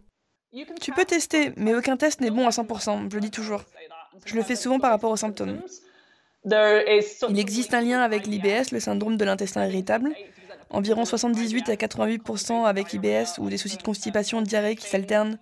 Tu 0.80 0.92
peux 0.92 1.04
tester, 1.04 1.52
mais 1.56 1.74
aucun 1.74 1.96
test 1.96 2.20
n'est 2.20 2.30
bon 2.30 2.46
à 2.46 2.50
100%, 2.50 3.10
je 3.10 3.14
le 3.14 3.20
dis 3.20 3.30
toujours. 3.30 3.62
Je 4.24 4.34
le 4.34 4.42
fais 4.42 4.56
souvent 4.56 4.78
par 4.78 4.90
rapport 4.90 5.10
aux 5.10 5.16
symptômes. 5.16 5.60
Il 6.46 7.38
existe 7.38 7.74
un 7.74 7.80
lien 7.80 8.00
avec 8.00 8.26
l'IBS, 8.26 8.70
le 8.72 8.80
syndrome 8.80 9.16
de 9.16 9.24
l'intestin 9.24 9.66
irritable. 9.66 10.14
Environ 10.70 11.04
78 11.04 11.68
à 11.68 11.74
88% 11.74 12.64
avec 12.64 12.92
l'IBS 12.92 13.38
ou 13.38 13.48
des 13.48 13.58
soucis 13.58 13.76
de 13.76 13.82
constipation, 13.82 14.42
de 14.42 14.46
diarrhée 14.46 14.76
qui 14.76 14.88
s'alternent, 14.88 15.38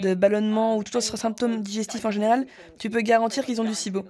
de 0.00 0.14
ballonnement 0.14 0.76
ou 0.76 0.84
tout 0.84 0.96
autre 0.96 1.16
symptôme 1.16 1.60
digestif 1.60 2.04
en 2.04 2.10
général, 2.10 2.46
tu 2.78 2.88
peux 2.88 3.00
garantir 3.00 3.44
qu'ils 3.44 3.60
ont 3.60 3.64
du 3.64 3.74
SIBO. 3.74 4.04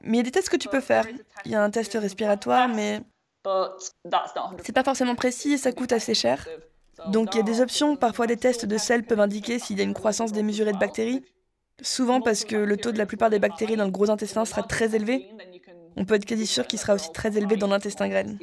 Mais 0.00 0.16
il 0.16 0.16
y 0.16 0.20
a 0.20 0.22
des 0.22 0.30
tests 0.30 0.48
que 0.48 0.56
tu 0.56 0.68
peux 0.68 0.80
faire. 0.80 1.06
Il 1.44 1.50
y 1.50 1.54
a 1.54 1.62
un 1.62 1.70
test 1.70 1.92
respiratoire, 1.94 2.68
mais 2.68 3.00
c'est 4.62 4.72
pas 4.72 4.84
forcément 4.84 5.14
précis 5.14 5.52
et 5.52 5.58
ça 5.58 5.72
coûte 5.72 5.92
assez 5.92 6.14
cher. 6.14 6.46
Donc 7.10 7.34
il 7.34 7.38
y 7.38 7.40
a 7.40 7.44
des 7.44 7.60
options, 7.60 7.96
parfois 7.96 8.26
des 8.26 8.36
tests 8.36 8.66
de 8.66 8.78
sel 8.78 9.04
peuvent 9.04 9.20
indiquer 9.20 9.58
s'il 9.58 9.78
y 9.78 9.80
a 9.80 9.84
une 9.84 9.94
croissance 9.94 10.32
démesurée 10.32 10.72
de 10.72 10.78
bactéries. 10.78 11.22
Souvent 11.82 12.20
parce 12.20 12.44
que 12.44 12.56
le 12.56 12.76
taux 12.76 12.92
de 12.92 12.98
la 12.98 13.06
plupart 13.06 13.30
des 13.30 13.38
bactéries 13.38 13.76
dans 13.76 13.84
le 13.84 13.90
gros 13.90 14.10
intestin 14.10 14.44
sera 14.44 14.62
très 14.62 14.94
élevé. 14.94 15.28
On 15.96 16.04
peut 16.04 16.14
être 16.14 16.24
quasi 16.24 16.46
sûr 16.46 16.66
qu'il 16.66 16.78
sera 16.78 16.94
aussi 16.94 17.10
très 17.12 17.36
élevé 17.36 17.56
dans 17.56 17.68
l'intestin 17.68 18.08
grêle. 18.08 18.38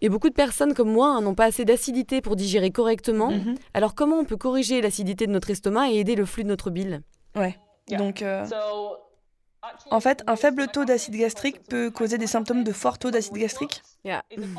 Et 0.00 0.08
beaucoup 0.08 0.28
de 0.28 0.34
personnes 0.34 0.74
comme 0.74 0.90
moi 0.90 1.08
hein, 1.08 1.20
n'ont 1.20 1.34
pas 1.34 1.44
assez 1.44 1.64
d'acidité 1.64 2.20
pour 2.20 2.36
digérer 2.36 2.70
correctement. 2.70 3.30
Mhm. 3.30 3.54
Alors 3.74 3.94
comment 3.94 4.16
on 4.16 4.24
peut 4.24 4.36
corriger 4.36 4.80
l'acidité 4.80 5.26
de 5.26 5.32
notre 5.32 5.50
estomac 5.50 5.90
et 5.90 5.98
aider 5.98 6.14
le 6.14 6.24
flux 6.24 6.44
de 6.44 6.48
notre 6.48 6.70
bile? 6.70 7.02
Ouais. 7.36 7.56
Donc, 7.96 8.22
euh, 8.22 8.44
en 9.90 10.00
fait, 10.00 10.22
un 10.26 10.36
faible 10.36 10.68
taux 10.68 10.84
d'acide 10.84 11.16
gastrique 11.16 11.64
peut 11.64 11.90
causer 11.90 12.18
des 12.18 12.26
symptômes 12.26 12.64
de 12.64 12.72
fort 12.72 12.98
taux 12.98 13.10
d'acide 13.10 13.34
gastrique, 13.34 13.82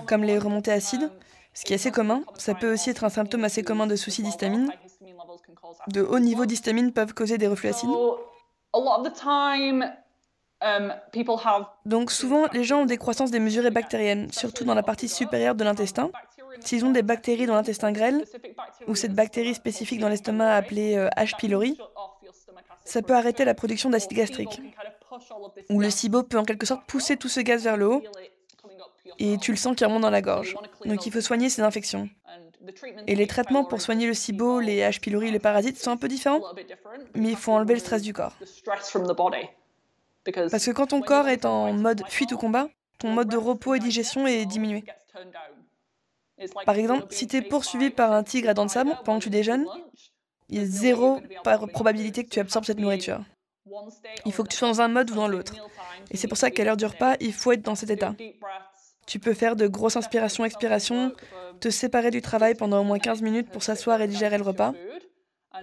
comme 0.08 0.24
les 0.24 0.38
remontées 0.38 0.72
acides, 0.72 1.10
ce 1.60 1.66
qui 1.66 1.74
est 1.74 1.76
assez 1.76 1.92
commun. 1.92 2.24
Ça 2.38 2.54
peut 2.56 2.72
aussi 2.72 2.90
être 2.90 3.04
un 3.04 3.10
symptôme 3.10 3.44
assez 3.44 3.64
commun 3.64 3.86
de 3.86 3.98
soucis 3.98 4.24
d'histamine. 4.24 4.72
De 5.88 6.02
hauts 6.02 6.20
niveaux 6.20 6.46
d'histamine 6.46 6.94
peuvent 6.94 7.14
causer 7.14 7.38
des 7.38 7.48
reflux 7.48 7.68
acides. 7.68 7.90
Donc 11.86 12.12
souvent, 12.12 12.46
les 12.54 12.64
gens 12.64 12.84
ont 12.84 12.86
des 12.86 12.96
croissances 12.96 13.32
démesurées 13.32 13.72
bactériennes, 13.72 14.32
surtout 14.32 14.64
dans 14.64 14.74
la 14.74 14.84
partie 14.84 15.10
supérieure 15.10 15.56
de 15.56 15.66
l'intestin. 15.66 16.12
S'ils 16.62 16.86
ont 16.86 16.92
des 16.92 17.04
bactéries 17.04 17.46
dans 17.46 17.56
l'intestin 17.56 17.92
grêle, 17.92 18.24
ou 18.88 18.96
cette 18.96 19.14
bactérie 19.14 19.54
spécifique 19.54 20.00
dans 20.00 20.10
l'estomac 20.10 20.56
appelée 20.56 20.96
euh, 20.96 21.10
H. 21.18 21.36
pylori, 21.38 21.78
ça 22.86 23.02
peut 23.02 23.16
arrêter 23.16 23.44
la 23.44 23.54
production 23.54 23.90
d'acide 23.90 24.14
gastrique. 24.14 24.62
Ou 25.70 25.80
le 25.80 25.90
SIBO 25.90 26.24
peut 26.24 26.40
en 26.40 26.44
quelque 26.44 26.66
sorte 26.66 26.86
pousser 26.86 27.18
tout 27.18 27.30
ce 27.30 27.40
gaz 27.42 27.64
vers 27.64 27.78
le 27.78 27.88
haut, 27.88 28.04
et 29.20 29.38
tu 29.38 29.52
le 29.52 29.58
sens 29.58 29.76
qui 29.76 29.86
remonte 29.86 30.02
dans 30.02 30.10
la 30.10 30.22
gorge. 30.22 30.56
Donc 30.86 31.06
il 31.06 31.12
faut 31.12 31.22
soigner 31.22 31.50
ces 31.50 31.62
infections. 31.62 32.10
Et 33.08 33.16
les 33.16 33.28
traitements 33.28 33.64
pour 33.64 33.82
soigner 33.82 34.08
le 34.08 34.14
SIBO, 34.14 34.60
les 34.60 34.80
H. 34.80 35.00
pylori, 35.00 35.32
les 35.32 35.40
parasites 35.40 35.78
sont 35.78 35.92
un 35.92 35.98
peu 35.98 36.08
différents, 36.08 36.42
mais 37.16 37.30
il 37.30 37.38
faut 37.38 37.52
enlever 37.52 37.74
le 37.74 37.80
stress 37.80 38.02
du 38.02 38.14
corps. 38.14 38.36
Parce 40.26 40.66
que 40.66 40.72
quand 40.72 40.88
ton 40.88 41.02
corps 41.02 41.28
est 41.28 41.46
en 41.46 41.74
mode 41.74 42.04
fuite 42.08 42.32
ou 42.32 42.38
combat, 42.38 42.68
ton 42.98 43.10
mode 43.10 43.30
de 43.30 43.38
repos 43.38 43.76
et 43.76 43.80
digestion 43.80 44.28
est 44.28 44.46
diminué. 44.46 44.84
Par 46.66 46.76
exemple, 46.76 47.08
si 47.10 47.28
tu 47.28 47.38
es 47.38 47.42
poursuivi 47.42 47.90
par 47.90 48.12
un 48.12 48.24
tigre 48.24 48.50
à 48.50 48.54
dents 48.54 48.66
de 48.66 48.72
sabre 48.72 49.02
pendant 49.04 49.20
que 49.20 49.24
tu 49.24 49.30
déjeunes, 49.30 49.66
il 50.50 50.60
y 50.60 50.62
a 50.62 50.66
zéro 50.66 51.22
probabilité 51.74 52.24
que 52.24 52.30
tu 52.30 52.40
absorbes 52.40 52.66
cette 52.66 52.80
nourriture. 52.80 53.22
Il 54.26 54.34
faut 54.34 54.44
que 54.44 54.50
tu 54.50 54.58
sois 54.58 54.68
dans 54.68 54.82
un 54.82 54.88
mode 54.88 55.12
ou 55.12 55.16
dans 55.16 55.28
l'autre. 55.28 55.54
Et 56.12 56.18
c'est 56.18 56.28
pour 56.28 56.38
ça 56.38 56.50
qu'à 56.52 56.64
l'heure 56.64 56.78
du 56.78 56.86
repas, 56.86 57.16
il 57.20 57.34
faut 57.34 57.52
être 57.52 57.62
dans 57.62 57.76
cet 57.76 57.90
état. 57.90 58.16
Tu 59.10 59.18
peux 59.18 59.34
faire 59.34 59.56
de 59.56 59.66
grosses 59.66 59.96
inspirations-expirations, 59.96 61.14
te 61.60 61.72
séparer 61.72 62.12
du 62.12 62.22
travail 62.22 62.54
pendant 62.54 62.82
au 62.82 62.84
moins 62.84 63.00
15 63.00 63.24
minutes 63.24 63.50
pour 63.50 63.64
s'asseoir 63.64 64.00
et 64.02 64.08
digérer 64.08 64.38
le 64.38 64.44
repas. 64.44 64.74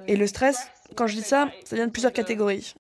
Et 0.09 0.17
le 0.17 0.27
stress, 0.27 0.69
quand 0.97 1.07
je 1.07 1.15
dis 1.15 1.23
ça, 1.23 1.49
ça 1.65 1.77
vient 1.77 1.87
de 1.87 1.93
plusieurs 1.93 2.13
catégories. 2.13 2.75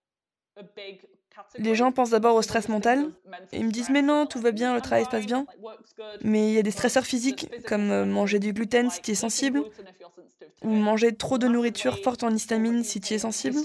Les 1.56 1.76
gens 1.76 1.92
pensent 1.92 2.10
d'abord 2.10 2.34
au 2.34 2.42
stress 2.42 2.68
mental 2.68 3.12
et 3.52 3.58
ils 3.58 3.64
me 3.64 3.70
disent 3.70 3.90
mais 3.90 4.02
non, 4.02 4.26
tout 4.26 4.40
va 4.40 4.50
bien, 4.50 4.74
le 4.74 4.80
travail 4.80 5.04
se 5.04 5.10
passe 5.10 5.26
bien. 5.26 5.46
Mais 6.22 6.48
il 6.48 6.54
y 6.54 6.58
a 6.58 6.62
des 6.62 6.72
stresseurs 6.72 7.04
physiques 7.04 7.48
comme 7.64 7.92
euh, 7.92 8.04
manger 8.04 8.40
du 8.40 8.52
gluten 8.52 8.90
si 8.90 9.00
tu 9.02 9.12
es 9.12 9.14
sensible 9.14 9.62
ou 10.62 10.70
manger 10.70 11.14
trop 11.14 11.38
de 11.38 11.46
nourriture 11.46 11.98
forte 12.02 12.24
en 12.24 12.30
histamine 12.30 12.82
si 12.82 13.00
tu 13.00 13.14
es 13.14 13.18
sensible 13.18 13.60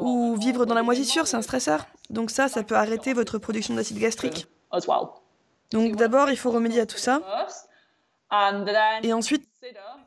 ou 0.00 0.36
vivre 0.36 0.66
dans 0.66 0.74
la 0.74 0.84
moisissure, 0.84 1.26
c'est 1.26 1.36
un 1.36 1.42
stresseur. 1.42 1.88
Donc 2.10 2.30
ça, 2.30 2.46
ça 2.46 2.62
peut 2.62 2.76
arrêter 2.76 3.12
votre 3.12 3.38
production 3.38 3.74
d'acide 3.74 3.98
gastrique. 3.98 4.46
Donc 5.72 5.96
d'abord, 5.96 6.30
il 6.30 6.36
faut 6.36 6.50
remédier 6.50 6.80
à 6.80 6.86
tout 6.86 6.98
ça. 6.98 7.20
Et 9.02 9.12
ensuite, 9.12 9.48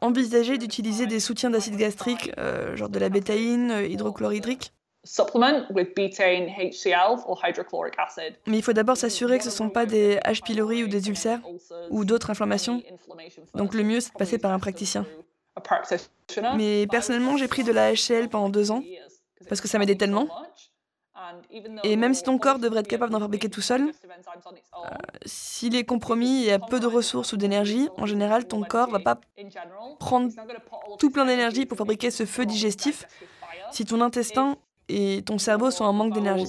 envisager 0.01 0.57
d'utiliser 0.57 1.05
des 1.07 1.19
soutiens 1.19 1.49
d'acide 1.49 1.75
gastrique, 1.75 2.31
euh, 2.37 2.75
genre 2.75 2.89
de 2.89 2.99
la 2.99 3.09
bétaïne, 3.09 3.71
euh, 3.71 3.87
hydrochlorhydrique. 3.87 4.73
Mais 8.47 8.57
il 8.57 8.63
faut 8.63 8.73
d'abord 8.73 8.97
s'assurer 8.97 9.37
que 9.37 9.43
ce 9.45 9.49
ne 9.49 9.53
sont 9.53 9.69
pas 9.69 9.85
des 9.85 10.17
H. 10.17 10.43
pylori 10.43 10.83
ou 10.83 10.87
des 10.87 11.07
ulcères 11.07 11.39
ou 11.89 12.03
d'autres 12.03 12.29
inflammations. 12.29 12.83
Donc 13.53 13.73
le 13.73 13.83
mieux, 13.83 14.01
c'est 14.01 14.11
de 14.13 14.17
passer 14.17 14.37
par 14.37 14.51
un 14.51 14.59
praticien. 14.59 15.05
Mais 16.55 16.85
personnellement, 16.87 17.37
j'ai 17.37 17.47
pris 17.47 17.63
de 17.63 17.71
la 17.71 17.93
HCl 17.93 18.27
pendant 18.29 18.49
deux 18.49 18.71
ans 18.71 18.83
parce 19.47 19.61
que 19.61 19.67
ça 19.67 19.79
m'aidait 19.79 19.95
tellement. 19.95 20.27
Et 21.83 21.95
même 21.95 22.13
si 22.13 22.23
ton 22.23 22.37
corps 22.37 22.59
devrait 22.59 22.81
être 22.81 22.87
capable 22.87 23.11
d'en 23.11 23.19
fabriquer 23.19 23.49
tout 23.49 23.61
seul, 23.61 23.81
euh, 23.83 24.87
s'il 25.25 25.75
est 25.75 25.83
compromis 25.83 26.45
et 26.45 26.53
a 26.53 26.59
peu 26.59 26.79
de 26.79 26.87
ressources 26.87 27.33
ou 27.33 27.37
d'énergie, 27.37 27.89
en 27.97 28.05
général, 28.05 28.47
ton 28.47 28.63
corps 28.63 28.89
va 28.89 28.99
pas 28.99 29.19
prendre 29.99 30.31
tout 30.97 31.09
plein 31.09 31.25
d'énergie 31.25 31.65
pour 31.65 31.77
fabriquer 31.77 32.11
ce 32.11 32.25
feu 32.25 32.45
digestif 32.45 33.05
si 33.71 33.85
ton 33.85 34.01
intestin 34.01 34.57
et 34.87 35.21
ton 35.25 35.37
cerveau 35.37 35.71
sont 35.71 35.85
en 35.85 35.93
manque 35.93 36.13
d'énergie. 36.13 36.45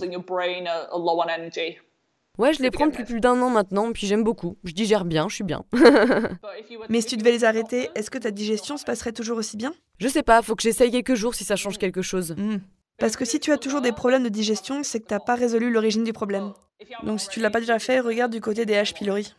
Ouais, 2.38 2.54
je 2.54 2.62
les 2.62 2.70
prends 2.70 2.87
depuis 2.87 3.04
plus 3.04 3.20
d'un 3.20 3.40
an 3.42 3.50
maintenant, 3.50 3.92
puis 3.92 4.06
j'aime 4.06 4.25
beaucoup. 4.25 4.56
Je 4.64 4.72
digère 4.72 5.04
bien, 5.04 5.28
je 5.28 5.34
suis 5.34 5.44
bien. 5.44 5.64
Mais 6.88 7.02
si 7.02 7.08
tu 7.08 7.16
devais 7.18 7.32
les 7.32 7.44
arrêter, 7.44 7.90
est-ce 7.94 8.10
que 8.10 8.16
ta 8.16 8.30
digestion 8.30 8.78
se 8.78 8.84
passerait 8.84 9.12
toujours 9.12 9.37
aussi 9.37 9.58
bien? 9.58 9.75
Je 9.99 10.08
sais 10.08 10.22
pas, 10.22 10.40
faut 10.40 10.56
que 10.56 10.62
j'essaye 10.62 10.90
quelques 10.90 11.14
jours 11.14 11.34
si 11.34 11.44
ça 11.44 11.56
change 11.56 11.76
quelque 11.76 12.00
chose. 12.00 12.34
Hmm. 12.38 12.58
Parce 13.00 13.16
que 13.16 13.25
si 13.25 13.40
tu 13.40 13.50
as 13.50 13.59
toujours 13.59 13.80
des 13.80 13.92
problèmes 13.92 14.23
de 14.23 14.28
digestion, 14.28 14.83
c'est 14.83 15.00
que 15.00 15.07
tu 15.07 15.14
n'as 15.14 15.21
pas 15.21 15.35
résolu 15.35 15.71
l'origine 15.71 16.04
du 16.04 16.12
problème. 16.12 16.52
Donc 17.02 17.21
si 17.21 17.28
tu 17.28 17.40
l'as 17.40 17.50
pas 17.50 17.61
déjà 17.61 17.78
fait, 17.78 18.00
regarde 18.00 18.30
du 18.30 18.40
côté 18.40 18.66
des 18.66 18.75
H. 18.75 18.95
pylori. 18.95 19.35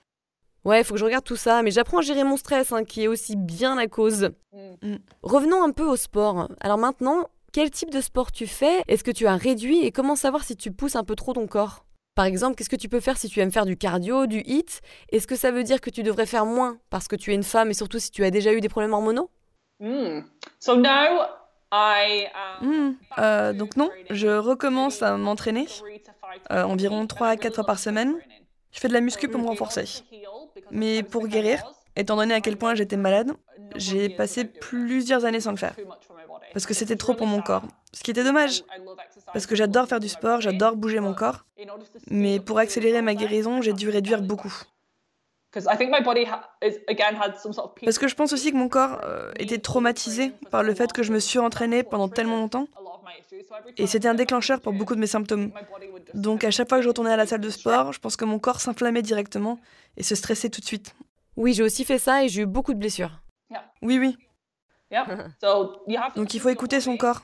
Ouais, 0.66 0.84
faut 0.84 0.94
que 0.94 1.00
je 1.00 1.06
regarde 1.06 1.24
tout 1.24 1.36
ça, 1.36 1.64
mais 1.64 1.72
j'apprends 1.72 2.00
à 2.00 2.02
gérer 2.02 2.24
mon 2.24 2.38
stress, 2.38 2.72
hein, 2.72 2.84
qui 2.84 3.04
est 3.04 3.08
aussi 3.08 3.36
bien 3.36 3.76
la 3.76 3.88
cause. 3.88 4.32
Hmm. 4.52 4.98
Revenons 5.24 5.64
un 5.64 5.72
peu 5.72 5.84
au 5.84 5.96
sport. 5.96 6.50
Alors 6.60 6.78
maintenant, 6.78 7.30
quel 7.52 7.72
type 7.72 7.90
de 7.92 8.02
sport 8.02 8.32
tu 8.32 8.48
fais? 8.48 8.84
Est-ce 8.88 9.04
que 9.04 9.12
tu 9.12 9.28
as 9.28 9.36
réduit? 9.36 9.86
Et 9.86 9.92
comment 9.92 10.16
savoir 10.16 10.44
si 10.44 10.56
tu 10.56 10.72
pousses 10.72 10.96
un 10.96 11.04
peu 11.04 11.16
trop 11.16 11.34
ton 11.34 11.48
corps? 11.48 11.86
Par 12.16 12.26
exemple, 12.26 12.56
qu'est-ce 12.56 12.70
que 12.70 12.76
tu 12.76 12.90
peux 12.90 13.00
faire 13.00 13.18
si 13.18 13.30
tu 13.30 13.40
aimes 13.40 13.52
faire 13.52 13.66
du 13.66 13.78
cardio, 13.78 14.28
du 14.28 14.42
HIIT 14.42 14.82
Est-ce 15.12 15.28
que 15.28 15.36
ça 15.36 15.52
veut 15.52 15.64
dire 15.64 15.82
que 15.82 15.90
tu 15.90 16.04
devrais 16.04 16.26
faire 16.26 16.46
moins 16.46 16.78
parce 16.90 17.08
que 17.08 17.16
tu 17.16 17.32
es 17.32 17.36
une 17.36 17.44
femme 17.44 17.70
et 17.72 17.74
surtout 17.74 18.00
si 18.00 18.12
tu 18.12 18.24
as 18.24 18.32
déjà 18.32 18.54
eu 18.54 18.62
des 18.62 18.70
problèmes 18.70 18.94
hormonaux? 18.94 19.30
Hmm. 19.80 20.22
Hmm. 22.62 22.92
euh, 23.18 23.54
donc 23.54 23.78
non, 23.78 23.90
je 24.10 24.28
recommence 24.28 25.02
à 25.02 25.18
m'entraîner 25.18 25.68
euh, 26.52 26.64
environ 26.64 27.08
3 27.08 27.28
à 27.28 27.38
4 27.38 27.56
fois 27.56 27.64
par 27.66 27.80
semaine. 27.80 28.16
Je 28.72 28.80
fais 28.80 28.88
de 28.88 28.94
la 28.94 29.02
muscu 29.02 29.28
pour 29.28 29.42
me 29.42 29.48
renforcer. 29.48 29.86
Mais 30.70 31.04
pour 31.04 31.28
guérir, 31.28 31.64
étant 31.96 32.16
donné 32.16 32.34
à 32.34 32.42
quel 32.42 32.58
point 32.58 32.76
j'étais 32.76 32.98
malade, 32.98 33.32
j'ai 33.76 34.10
passé 34.10 34.46
plusieurs 34.46 35.26
années 35.26 35.42
sans 35.42 35.52
le 35.52 35.58
faire 35.58 35.76
parce 36.54 36.66
que 36.66 36.74
c'était 36.74 36.96
trop 36.96 37.14
pour 37.14 37.28
mon 37.28 37.42
corps. 37.42 37.64
Ce 37.94 38.04
qui 38.04 38.12
était 38.12 38.24
dommage, 38.24 38.64
parce 39.34 39.46
que 39.46 39.56
j'adore 39.56 39.88
faire 39.88 40.00
du 40.00 40.10
sport, 40.10 40.42
j'adore 40.42 40.76
bouger 40.76 41.00
mon 41.00 41.14
corps, 41.14 41.46
mais 42.10 42.40
pour 42.40 42.60
accélérer 42.60 43.02
ma 43.02 43.16
guérison, 43.16 43.62
j'ai 43.62 43.74
dû 43.74 43.90
réduire 43.90 44.22
beaucoup. 44.22 44.54
Parce 47.84 47.98
que 47.98 48.08
je 48.08 48.16
pense 48.16 48.32
aussi 48.32 48.52
que 48.52 48.58
mon 48.58 48.70
corps 48.70 49.02
euh, 49.04 49.32
était 49.38 49.58
traumatisé 49.58 50.32
par 50.50 50.64
le 50.64 50.74
fait 50.74 50.94
que 50.94 51.04
je 51.04 51.12
me 51.12 51.20
suis 51.20 51.40
entraînée 51.40 51.84
pendant 51.84 52.08
tellement 52.08 52.38
longtemps. 52.38 52.68
Et 53.78 53.88
c'était 53.88 54.08
un 54.08 54.14
déclencheur 54.14 54.62
pour 54.62 54.72
beaucoup 54.74 54.96
de 54.96 55.00
mes 55.00 55.08
symptômes. 55.08 55.52
Donc 56.14 56.44
à 56.44 56.52
chaque 56.52 56.70
fois 56.70 56.78
que 56.78 56.84
je 56.84 56.88
retournais 56.88 57.12
à 57.12 57.18
la 57.18 57.26
salle 57.26 57.42
de 57.42 57.50
sport, 57.50 57.92
je 57.92 58.00
pense 58.00 58.16
que 58.16 58.26
mon 58.26 58.40
corps 58.40 58.62
s'inflammait 58.62 59.02
directement 59.02 59.60
et 59.98 60.04
se 60.04 60.16
stressait 60.16 60.50
tout 60.50 60.62
de 60.62 60.66
suite. 60.66 60.96
Oui, 61.36 61.54
j'ai 61.54 61.64
aussi 61.64 61.84
fait 61.86 62.00
ça 62.00 62.24
et 62.24 62.30
j'ai 62.30 62.44
eu 62.44 62.46
beaucoup 62.46 62.74
de 62.74 62.80
blessures. 62.80 63.22
Oui, 63.82 64.00
oui. 64.00 64.18
Donc 66.16 66.34
il 66.34 66.40
faut 66.40 66.50
écouter 66.50 66.82
son 66.82 66.98
corps 66.98 67.22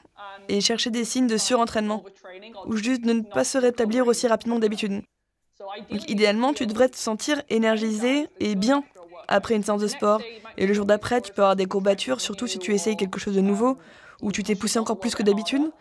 et 0.48 0.62
chercher 0.62 0.90
des 0.90 1.04
signes 1.06 1.28
de 1.28 1.38
surentraînement 1.38 2.04
ou 2.66 2.78
juste 2.78 3.02
de 3.04 3.14
ne 3.14 3.22
pas 3.22 3.44
se 3.44 3.58
rétablir 3.58 4.08
aussi 4.08 4.28
rapidement 4.28 4.60
d'habitude. 4.60 5.02
Idéalement, 5.90 6.54
tu 6.54 6.68
devrais 6.68 6.90
te 6.90 6.98
sentir 6.98 7.42
énergisé 7.50 8.28
et 8.40 8.56
bien 8.56 8.84
après 9.28 9.56
une 9.56 9.64
séance 9.64 9.82
de 9.82 9.88
sport. 9.88 10.22
Et 10.58 10.68
le 10.68 10.74
jour 10.74 10.86
d'après, 10.86 11.22
tu 11.22 11.32
peux 11.32 11.42
avoir 11.42 11.56
des 11.56 11.66
courbatures, 11.66 12.22
surtout 12.22 12.48
si 12.48 12.60
tu 12.60 12.74
essayes 12.74 12.98
quelque 12.98 13.20
chose 13.20 13.36
de 13.36 13.42
nouveau 13.42 13.78
ou 14.22 14.32
tu 14.32 14.44
t'es 14.44 14.56
poussé 14.56 14.80
encore 14.80 15.00
plus 15.00 15.16
que 15.16 15.24
d'habitude. 15.24 15.72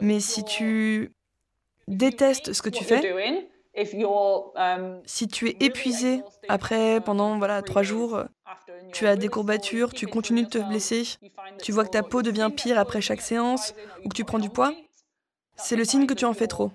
Mais 0.00 0.20
si 0.20 0.44
tu 0.44 1.12
détestes 1.88 2.52
ce 2.52 2.62
que 2.62 2.70
tu 2.70 2.84
fais, 2.84 3.46
si 5.04 5.28
tu 5.28 5.48
es 5.48 5.56
épuisé 5.60 6.22
après 6.48 7.00
pendant 7.00 7.38
voilà 7.38 7.62
trois 7.62 7.82
jours, 7.82 8.24
tu 8.92 9.06
as 9.06 9.16
des 9.16 9.28
courbatures, 9.28 9.92
tu 9.92 10.06
continues 10.06 10.44
de 10.44 10.48
te 10.48 10.58
blesser, 10.58 11.04
tu 11.62 11.72
vois 11.72 11.84
que 11.84 11.90
ta 11.90 12.02
peau 12.02 12.22
devient 12.22 12.50
pire 12.54 12.78
après 12.78 13.00
chaque 13.00 13.20
séance 13.20 13.74
ou 14.04 14.08
que 14.08 14.14
tu 14.14 14.24
prends 14.24 14.38
du 14.38 14.50
poids, 14.50 14.72
c'est 15.56 15.76
le 15.76 15.84
signe 15.84 16.06
que 16.06 16.14
tu 16.14 16.24
en 16.24 16.34
fais 16.34 16.46
trop, 16.46 16.70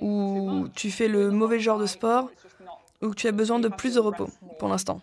ou 0.00 0.66
tu 0.74 0.90
fais 0.90 1.08
le 1.08 1.30
mauvais 1.30 1.60
genre 1.60 1.78
de 1.78 1.86
sport, 1.86 2.30
ou 3.02 3.10
que 3.10 3.14
tu 3.14 3.28
as 3.28 3.32
besoin 3.32 3.58
de 3.58 3.68
plus 3.68 3.94
de 3.94 4.00
repos 4.00 4.28
pour 4.58 4.68
l'instant. 4.68 5.00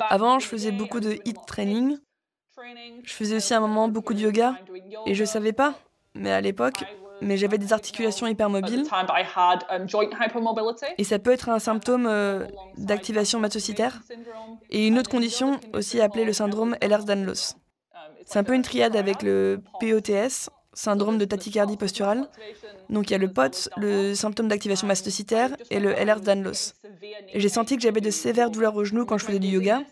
Avant, 0.00 0.38
je 0.38 0.46
faisais 0.46 0.72
beaucoup 0.72 1.00
de 1.00 1.12
HIIT 1.24 1.34
training. 1.46 1.98
Je 3.02 3.12
faisais 3.12 3.36
aussi 3.36 3.54
à 3.54 3.58
un 3.58 3.60
moment 3.60 3.88
beaucoup 3.88 4.14
de 4.14 4.20
yoga 4.20 4.54
et 5.06 5.14
je 5.14 5.24
savais 5.24 5.52
pas, 5.52 5.74
mais 6.14 6.30
à 6.30 6.40
l'époque, 6.40 6.84
mais 7.20 7.36
j'avais 7.36 7.58
des 7.58 7.72
articulations 7.72 8.26
hypermobiles. 8.26 8.84
Et 10.98 11.04
ça 11.04 11.18
peut 11.18 11.32
être 11.32 11.48
un 11.48 11.58
symptôme 11.58 12.06
euh, 12.06 12.46
d'activation 12.76 13.40
mastocytaire. 13.40 14.02
Et 14.70 14.86
une 14.86 14.98
autre 14.98 15.10
condition, 15.10 15.58
aussi 15.72 16.00
appelée 16.00 16.24
le 16.24 16.32
syndrome 16.32 16.76
Ehlers-Danlos. 16.80 17.56
C'est 18.26 18.38
un 18.38 18.44
peu 18.44 18.54
une 18.54 18.62
triade 18.62 18.96
avec 18.96 19.22
le 19.22 19.60
POTS, 19.80 20.50
syndrome 20.74 21.18
de 21.18 21.24
tachycardie 21.24 21.76
posturale. 21.76 22.28
Donc 22.88 23.10
il 23.10 23.12
y 23.12 23.14
a 23.14 23.18
le 23.18 23.32
POTS, 23.32 23.70
le 23.76 24.14
symptôme 24.14 24.48
d'activation 24.48 24.86
mastocytaire, 24.86 25.50
et 25.70 25.80
le 25.80 25.92
Ehlers-Danlos. 25.98 26.74
Et 27.32 27.40
j'ai 27.40 27.48
senti 27.48 27.76
que 27.76 27.82
j'avais 27.82 28.00
de 28.00 28.10
sévères 28.10 28.50
douleurs 28.50 28.74
au 28.76 28.84
genou 28.84 29.04
quand 29.06 29.18
je 29.18 29.24
faisais 29.24 29.38
du 29.38 29.48
yoga. 29.48 29.82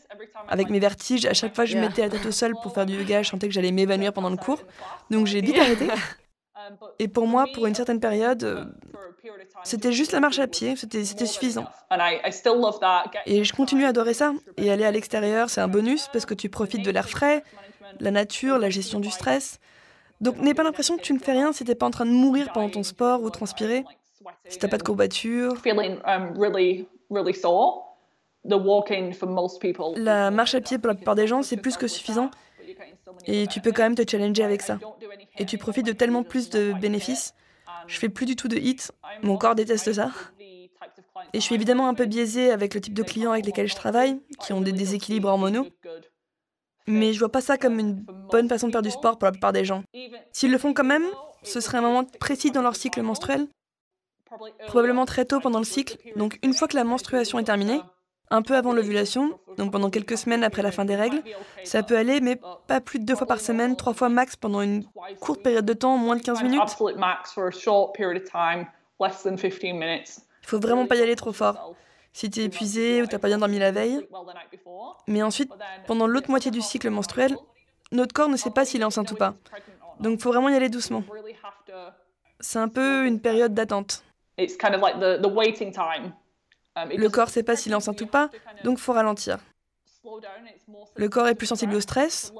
Avec 0.48 0.70
mes 0.70 0.78
vertiges, 0.78 1.26
à 1.26 1.34
chaque 1.34 1.54
fois 1.54 1.64
que 1.64 1.70
je 1.70 1.78
mettais 1.78 2.02
la 2.02 2.10
tête 2.10 2.26
au 2.26 2.32
sol 2.32 2.54
pour 2.62 2.72
faire 2.72 2.86
du 2.86 2.94
yoga, 2.94 3.22
je 3.22 3.30
sentais 3.30 3.48
que 3.48 3.54
j'allais 3.54 3.72
m'évanouir 3.72 4.12
pendant 4.12 4.30
le 4.30 4.36
cours. 4.36 4.62
Donc 5.10 5.26
j'ai 5.26 5.40
vite 5.40 5.58
arrêté. 5.58 5.88
Et 6.98 7.08
pour 7.08 7.26
moi, 7.26 7.46
pour 7.54 7.66
une 7.66 7.74
certaine 7.74 8.00
période, 8.00 8.72
c'était 9.64 9.92
juste 9.92 10.12
la 10.12 10.20
marche 10.20 10.38
à 10.38 10.46
pied, 10.46 10.76
c'était 10.76 11.04
suffisant. 11.04 11.66
Et 13.26 13.44
je 13.44 13.52
continue 13.52 13.84
à 13.84 13.88
adorer 13.88 14.14
ça. 14.14 14.32
Et 14.56 14.70
aller 14.70 14.84
à 14.84 14.90
l'extérieur, 14.90 15.50
c'est 15.50 15.60
un 15.60 15.68
bonus 15.68 16.08
parce 16.12 16.26
que 16.26 16.34
tu 16.34 16.48
profites 16.48 16.84
de 16.84 16.90
l'air 16.90 17.08
frais, 17.08 17.42
la 17.98 18.10
nature, 18.10 18.58
la 18.58 18.70
gestion 18.70 19.00
du 19.00 19.10
stress. 19.10 19.58
Donc 20.20 20.38
n'aie 20.38 20.54
pas 20.54 20.62
l'impression 20.62 20.96
que 20.96 21.02
tu 21.02 21.12
ne 21.12 21.18
fais 21.18 21.32
rien 21.32 21.52
si 21.52 21.64
t'es 21.64 21.74
pas 21.74 21.86
en 21.86 21.90
train 21.90 22.06
de 22.06 22.10
mourir 22.10 22.52
pendant 22.52 22.68
ton 22.68 22.82
sport 22.82 23.22
ou 23.22 23.30
transpirer, 23.30 23.84
si 24.48 24.58
t'as 24.58 24.68
pas 24.68 24.78
de 24.78 24.82
courbature. 24.82 25.54
La 29.96 30.30
marche 30.30 30.54
à 30.54 30.60
pied 30.60 30.78
pour 30.78 30.88
la 30.88 30.94
plupart 30.94 31.14
des 31.14 31.26
gens, 31.26 31.42
c'est 31.42 31.56
plus 31.56 31.76
que 31.76 31.86
suffisant. 31.86 32.30
Et 33.26 33.46
tu 33.46 33.60
peux 33.60 33.72
quand 33.72 33.82
même 33.82 33.94
te 33.94 34.08
challenger 34.08 34.44
avec 34.44 34.62
ça. 34.62 34.78
Et 35.38 35.44
tu 35.44 35.58
profites 35.58 35.86
de 35.86 35.92
tellement 35.92 36.22
plus 36.22 36.50
de 36.50 36.72
bénéfices. 36.72 37.34
Je 37.86 37.98
fais 37.98 38.08
plus 38.08 38.26
du 38.26 38.36
tout 38.36 38.48
de 38.48 38.56
hits. 38.56 38.88
Mon 39.22 39.36
corps 39.36 39.54
déteste 39.54 39.92
ça. 39.92 40.10
Et 41.32 41.40
je 41.40 41.44
suis 41.44 41.54
évidemment 41.54 41.88
un 41.88 41.94
peu 41.94 42.06
biaisée 42.06 42.50
avec 42.50 42.74
le 42.74 42.80
type 42.80 42.94
de 42.94 43.02
clients 43.02 43.32
avec 43.32 43.46
lesquels 43.46 43.68
je 43.68 43.74
travaille, 43.74 44.20
qui 44.40 44.52
ont 44.52 44.60
des 44.60 44.72
déséquilibres 44.72 45.28
hormonaux. 45.28 45.66
Mais 46.86 47.12
je 47.12 47.18
vois 47.18 47.30
pas 47.30 47.40
ça 47.40 47.56
comme 47.58 47.78
une 47.78 48.04
bonne 48.30 48.48
façon 48.48 48.66
de 48.66 48.72
faire 48.72 48.82
du 48.82 48.90
sport 48.90 49.18
pour 49.18 49.26
la 49.26 49.32
plupart 49.32 49.52
des 49.52 49.64
gens. 49.64 49.82
S'ils 50.32 50.50
le 50.50 50.58
font 50.58 50.72
quand 50.74 50.84
même, 50.84 51.04
ce 51.42 51.60
serait 51.60 51.78
un 51.78 51.82
moment 51.82 52.04
précis 52.18 52.50
dans 52.50 52.62
leur 52.62 52.76
cycle 52.76 53.02
menstruel, 53.02 53.46
probablement 54.66 55.06
très 55.06 55.24
tôt 55.24 55.40
pendant 55.40 55.58
le 55.58 55.64
cycle. 55.64 55.96
Donc 56.16 56.38
une 56.42 56.54
fois 56.54 56.68
que 56.68 56.76
la 56.76 56.84
menstruation 56.84 57.38
est 57.38 57.44
terminée, 57.44 57.80
un 58.32 58.42
peu 58.42 58.54
avant 58.54 58.72
l'ovulation, 58.72 59.38
donc 59.56 59.72
pendant 59.72 59.90
quelques 59.90 60.16
semaines 60.16 60.44
après 60.44 60.62
la 60.62 60.70
fin 60.70 60.84
des 60.84 60.94
règles. 60.94 61.20
Ça 61.64 61.82
peut 61.82 61.96
aller, 61.96 62.20
mais 62.20 62.38
pas 62.68 62.80
plus 62.80 63.00
de 63.00 63.04
deux 63.04 63.16
fois 63.16 63.26
par 63.26 63.40
semaine, 63.40 63.76
trois 63.76 63.92
fois 63.92 64.08
max 64.08 64.36
pendant 64.36 64.62
une 64.62 64.84
courte 65.20 65.42
période 65.42 65.64
de 65.66 65.72
temps, 65.72 65.96
moins 65.96 66.16
de 66.16 66.22
15 66.22 66.42
minutes. 66.44 66.60
Il 70.42 70.46
faut 70.48 70.60
vraiment 70.60 70.86
pas 70.86 70.94
y 70.96 71.02
aller 71.02 71.16
trop 71.16 71.32
fort. 71.32 71.74
Si 72.12 72.28
tu 72.30 72.40
es 72.40 72.44
épuisé 72.44 73.02
ou 73.02 73.06
t'as 73.06 73.18
pas 73.18 73.28
bien 73.28 73.38
dormi 73.38 73.58
la 73.58 73.70
veille. 73.70 74.06
Mais 75.06 75.22
ensuite, 75.22 75.50
pendant 75.86 76.06
l'autre 76.06 76.28
moitié 76.30 76.50
du 76.50 76.60
cycle 76.60 76.90
menstruel, 76.90 77.36
notre 77.92 78.12
corps 78.12 78.28
ne 78.28 78.36
sait 78.36 78.50
pas 78.50 78.64
s'il 78.64 78.80
est 78.80 78.84
enceinte 78.84 79.10
ou 79.12 79.16
pas. 79.16 79.34
Donc 80.00 80.14
il 80.18 80.22
faut 80.22 80.30
vraiment 80.30 80.48
y 80.48 80.54
aller 80.54 80.68
doucement. 80.68 81.02
C'est 82.40 82.58
un 82.58 82.68
peu 82.68 83.06
une 83.06 83.20
période 83.20 83.54
d'attente. 83.54 84.02
Le 86.96 87.08
corps 87.08 87.26
ne 87.26 87.30
sait 87.30 87.42
pas 87.42 87.56
s'il 87.56 87.72
est 87.72 87.74
enceinte 87.74 88.00
ou 88.00 88.06
pas, 88.06 88.30
donc 88.64 88.78
faut 88.78 88.92
ralentir. 88.92 89.38
Le 90.96 91.08
corps 91.10 91.28
est 91.28 91.34
plus 91.34 91.46
sensible 91.46 91.74
au 91.74 91.80
stress, 91.80 92.32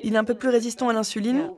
il 0.00 0.14
est 0.14 0.18
un 0.18 0.24
peu 0.24 0.34
plus 0.34 0.50
résistant 0.50 0.90
à 0.90 0.92
l'insuline, 0.92 1.50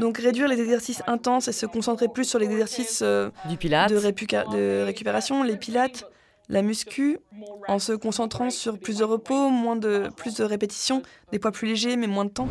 donc 0.00 0.18
réduire 0.18 0.48
les 0.48 0.60
exercices 0.60 1.02
intenses 1.06 1.46
et 1.46 1.52
se 1.52 1.66
concentrer 1.66 2.08
plus 2.08 2.24
sur 2.24 2.40
les 2.40 2.46
exercices 2.46 3.00
euh, 3.02 3.30
Du 3.48 3.56
pilate. 3.56 3.90
de, 3.92 3.96
répuca- 3.98 4.50
de 4.50 4.82
récupération, 4.84 5.44
les 5.44 5.56
pilates, 5.56 6.04
la 6.48 6.62
muscu, 6.62 7.18
en 7.68 7.78
se 7.78 7.92
concentrant 7.92 8.50
sur 8.50 8.78
plus 8.78 8.98
de 8.98 9.04
repos, 9.04 9.50
moins 9.50 9.76
de, 9.76 10.08
plus 10.16 10.34
de 10.36 10.44
répétitions, 10.44 11.02
des 11.32 11.38
poids 11.38 11.52
plus 11.52 11.68
légers 11.68 11.96
mais 11.96 12.06
moins 12.06 12.24
de 12.24 12.30
temps. 12.30 12.48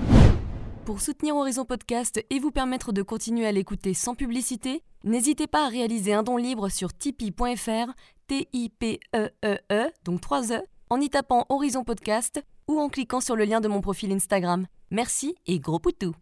Pour 0.86 1.02
soutenir 1.02 1.36
Horizon 1.36 1.66
Podcast 1.66 2.24
et 2.30 2.40
vous 2.40 2.52
permettre 2.52 2.94
de 2.94 3.02
continuer 3.02 3.46
à 3.46 3.52
l'écouter 3.52 3.94
sans 3.94 4.16
publicité, 4.16 4.84
n'hésitez 5.04 5.48
pas 5.48 5.66
à 5.66 5.70
réaliser 5.70 6.14
un 6.14 6.24
don 6.24 6.38
libre 6.38 6.70
sur 6.70 6.94
tipeee.fr, 6.94 7.92
T-I-P-E-E-E, 8.28 9.58
E 9.72 9.92
donc 10.06 10.22
3 10.22 10.54
E, 10.54 10.62
en 10.90 11.02
y 11.02 11.10
tapant 11.10 11.46
Horizon 11.50 11.84
Podcast 11.84 12.42
ou 12.68 12.80
en 12.80 12.90
cliquant 12.90 13.20
sur 13.20 13.36
le 13.36 13.44
lien 13.44 13.60
de 13.60 13.68
mon 13.68 13.82
profil 13.82 14.12
Instagram. 14.14 14.68
Merci 14.92 15.36
et 15.46 15.60
gros 15.60 15.80
poutou 15.80 16.14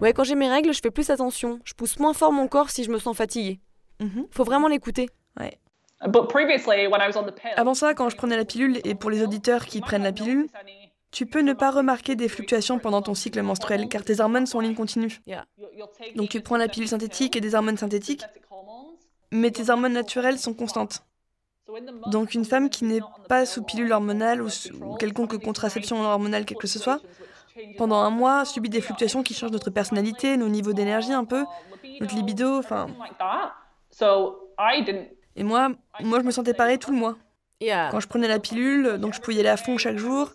Ouais, 0.00 0.12
quand 0.12 0.24
j'ai 0.24 0.34
mes 0.34 0.50
règles, 0.50 0.74
je 0.74 0.80
fais 0.82 0.90
plus 0.90 1.08
attention. 1.08 1.60
Je 1.64 1.72
pousse 1.72 1.98
moins 1.98 2.12
fort 2.12 2.32
mon 2.32 2.48
corps 2.48 2.68
si 2.68 2.84
je 2.84 2.90
me 2.90 2.98
sens 2.98 3.16
fatiguée. 3.16 3.60
Mhm. 4.00 4.26
Faut 4.30 4.44
vraiment 4.44 4.68
l'écouter. 4.68 5.08
Ouais. 5.38 5.58
But 6.06 6.28
previously, 6.28 6.86
when 6.86 7.00
I 7.00 7.06
was 7.06 7.16
on 7.16 7.24
the 7.24 7.34
pill, 7.34 7.50
Avant 7.56 7.74
ça, 7.74 7.94
quand 7.94 8.08
je 8.10 8.16
prenais 8.16 8.36
la 8.36 8.44
pilule, 8.44 8.80
et 8.84 8.94
pour 8.94 9.10
les 9.10 9.22
auditeurs 9.22 9.64
qui 9.64 9.80
prennent 9.80 10.02
la 10.02 10.12
pilule, 10.12 10.48
tu 11.10 11.26
peux 11.26 11.40
ne 11.40 11.52
pas 11.52 11.70
remarquer 11.70 12.16
des 12.16 12.28
fluctuations 12.28 12.78
pendant 12.78 13.00
ton 13.00 13.14
cycle 13.14 13.40
menstruel, 13.40 13.88
car 13.88 14.02
tes 14.02 14.20
hormones 14.20 14.46
sont 14.46 14.58
en 14.58 14.60
ligne 14.60 14.74
continue. 14.74 15.20
Donc 16.16 16.28
tu 16.28 16.40
prends 16.40 16.56
la 16.56 16.68
pilule 16.68 16.88
synthétique 16.88 17.36
et 17.36 17.40
des 17.40 17.54
hormones 17.54 17.76
synthétiques, 17.76 18.24
mais 19.30 19.50
tes 19.50 19.70
hormones 19.70 19.92
naturelles 19.92 20.38
sont 20.38 20.54
constantes. 20.54 21.04
Donc 22.08 22.34
une 22.34 22.44
femme 22.44 22.68
qui 22.68 22.84
n'est 22.84 23.00
pas 23.28 23.46
sous 23.46 23.62
pilule 23.62 23.92
hormonale 23.92 24.42
ou 24.42 24.50
sous 24.50 24.74
ou 24.74 24.94
quelconque 24.96 25.42
contraception 25.42 26.02
hormonale, 26.02 26.44
quelle 26.44 26.58
que 26.58 26.66
ce 26.66 26.78
soit, 26.78 27.00
pendant 27.78 28.00
un 28.00 28.10
mois 28.10 28.44
subit 28.44 28.68
des 28.68 28.80
fluctuations 28.80 29.22
qui 29.22 29.32
changent 29.32 29.52
notre 29.52 29.70
personnalité, 29.70 30.36
nos 30.36 30.48
niveaux 30.48 30.72
d'énergie 30.72 31.12
un 31.12 31.24
peu, 31.24 31.44
notre 32.00 32.14
libido, 32.14 32.58
enfin... 32.58 32.88
Et 35.36 35.42
moi, 35.42 35.70
moi 36.00 36.20
je 36.20 36.24
me 36.24 36.30
sentais 36.30 36.54
pareil 36.54 36.78
tout 36.78 36.90
le 36.92 36.98
mois. 36.98 37.16
Quand 37.90 38.00
je 38.00 38.08
prenais 38.08 38.28
la 38.28 38.38
pilule, 38.38 38.98
donc 38.98 39.14
je 39.14 39.20
pouvais 39.20 39.36
y 39.36 39.40
aller 39.40 39.48
à 39.48 39.56
fond 39.56 39.78
chaque 39.78 39.96
jour, 39.96 40.32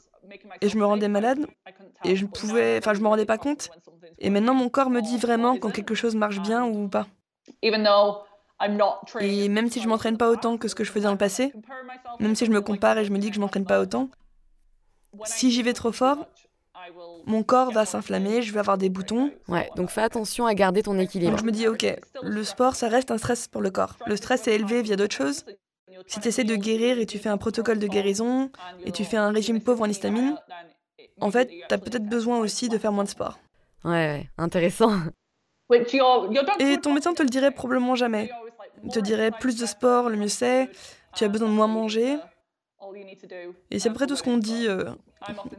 et 0.62 0.70
je 0.70 0.78
me 0.78 0.86
rendais 0.86 1.08
malade, 1.08 1.46
et 2.04 2.16
je 2.16 2.26
pouvais... 2.26 2.78
Enfin, 2.78 2.94
je 2.94 3.02
me 3.02 3.08
rendais 3.08 3.26
pas 3.26 3.38
compte. 3.38 3.70
Et 4.20 4.30
maintenant, 4.30 4.54
mon 4.54 4.70
corps 4.70 4.90
me 4.90 5.02
dit 5.02 5.18
vraiment 5.18 5.58
quand 5.58 5.72
quelque 5.72 5.96
chose 5.96 6.16
marche 6.16 6.40
bien 6.42 6.66
ou 6.66 6.88
pas. 6.88 7.08
Et 9.22 9.50
même 9.50 9.70
si 9.70 9.82
je 9.82 9.88
m'entraîne 9.88 10.18
pas 10.18 10.30
autant 10.30 10.58
que 10.58 10.68
ce 10.68 10.76
que 10.76 10.84
je 10.84 10.92
faisais 10.92 11.06
dans 11.06 11.12
le 11.12 11.18
passé, 11.18 11.54
même 12.20 12.36
si 12.36 12.46
je 12.46 12.52
me 12.52 12.62
compare 12.62 12.98
et 12.98 13.06
je 13.06 13.12
me 13.12 13.18
dis 13.18 13.30
que 13.30 13.36
je 13.36 13.40
m'entraîne 13.40 13.66
pas 13.66 13.80
autant, 13.80 14.10
si 15.24 15.52
j'y 15.52 15.64
vais 15.64 15.74
trop 15.74 15.92
fort, 15.92 16.28
mon 17.26 17.44
corps 17.44 17.72
va 17.72 17.86
s'inflammer, 17.86 18.42
je 18.42 18.54
vais 18.54 18.60
avoir 18.60 18.78
des 18.78 18.90
boutons. 18.90 19.32
Ouais, 19.48 19.70
donc 19.76 19.90
fais 19.90 20.02
attention 20.02 20.46
à 20.46 20.54
garder 20.54 20.84
ton 20.84 20.98
équilibre. 20.98 21.32
Donc 21.32 21.40
je 21.40 21.46
me 21.46 21.52
dis, 21.52 21.68
ok, 21.68 21.86
le 22.22 22.44
sport, 22.44 22.76
ça 22.76 22.88
reste 22.88 23.12
un 23.12 23.18
stress 23.18 23.48
pour 23.48 23.62
le 23.62 23.70
corps. 23.70 23.98
Le 24.06 24.16
stress 24.16 24.48
est 24.48 24.56
élevé 24.56 24.82
via 24.82 24.96
d'autres 24.96 25.16
choses. 25.16 25.46
Si 26.08 26.20
tu 26.20 26.28
essaies 26.30 26.44
de 26.44 26.56
guérir 26.56 27.00
et 27.00 27.06
tu 27.06 27.20
fais 27.20 27.30
un 27.30 27.38
protocole 27.38 27.80
de 27.80 27.88
guérison, 27.88 28.52
et 28.86 28.92
tu 28.92 29.04
fais 29.06 29.18
un 29.18 29.32
régime 29.32 29.62
pauvre 29.62 29.84
en 29.84 29.90
histamine, 29.90 30.36
en 31.22 31.32
fait, 31.32 31.50
tu 31.68 31.74
as 31.74 31.78
peut-être 31.78 32.06
besoin 32.06 32.40
aussi 32.40 32.70
de 32.70 32.78
faire 32.78 32.92
moins 32.92 33.04
de 33.04 33.10
sport. 33.10 33.40
Ouais, 33.84 33.92
ouais, 33.92 34.30
intéressant. 34.38 34.92
Et 36.60 36.78
ton 36.78 36.94
médecin 36.94 37.14
te 37.14 37.22
le 37.22 37.30
dirait 37.30 37.52
probablement 37.52 37.96
jamais. 37.96 38.30
Il 38.84 38.92
te 38.92 39.00
dirait 39.00 39.32
plus 39.32 39.58
de 39.58 39.66
sport, 39.66 40.10
le 40.10 40.18
mieux 40.18 40.30
c'est, 40.30 40.70
tu 41.16 41.24
as 41.24 41.28
besoin 41.28 41.50
de 41.50 41.54
moins 41.54 41.68
manger. 41.68 42.18
Et 43.72 43.80
c'est 43.80 43.90
à 43.90 43.92
peu 43.92 43.96
près 43.96 44.08
tout 44.08 44.16
ce 44.16 44.24
qu'on 44.24 44.38
dit 44.38 44.66
euh, 44.68 44.84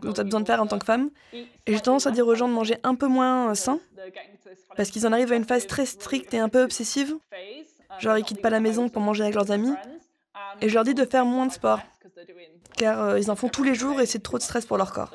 que 0.00 0.08
tu 0.12 0.20
as 0.20 0.24
besoin 0.24 0.40
de 0.40 0.46
faire 0.46 0.60
en 0.62 0.66
tant 0.66 0.78
que 0.78 0.84
femme. 0.86 1.10
Et 1.32 1.46
j'ai 1.68 1.80
tendance 1.80 2.06
à 2.06 2.10
dire 2.10 2.26
aux 2.26 2.34
gens 2.34 2.48
de 2.48 2.52
manger 2.54 2.76
un 2.82 2.94
peu 2.94 3.06
moins 3.06 3.54
sain, 3.54 3.78
parce 4.76 4.90
qu'ils 4.90 5.06
en 5.06 5.12
arrivent 5.12 5.32
à 5.32 5.36
une 5.36 5.44
phase 5.44 5.66
très 5.66 5.86
stricte 5.86 6.32
et 6.34 6.38
un 6.38 6.48
peu 6.48 6.62
obsessive. 6.62 7.14
Genre, 7.98 8.16
ils 8.18 8.24
quittent 8.24 8.42
pas 8.42 8.50
la 8.50 8.60
maison 8.60 8.88
pour 8.88 9.02
manger 9.02 9.22
avec 9.24 9.34
leurs 9.34 9.50
amis. 9.50 9.72
Et 10.60 10.68
je 10.68 10.74
leur 10.74 10.84
dis 10.84 10.94
de 10.94 11.04
faire 11.04 11.24
moins 11.24 11.46
de 11.46 11.52
sport, 11.52 11.80
car 12.76 13.02
euh, 13.02 13.18
ils 13.18 13.30
en 13.30 13.36
font 13.36 13.48
tous 13.48 13.62
les 13.62 13.74
jours 13.74 14.00
et 14.00 14.06
c'est 14.06 14.18
trop 14.20 14.38
de 14.38 14.42
stress 14.42 14.64
pour 14.66 14.76
leur 14.78 14.92
corps. 14.92 15.10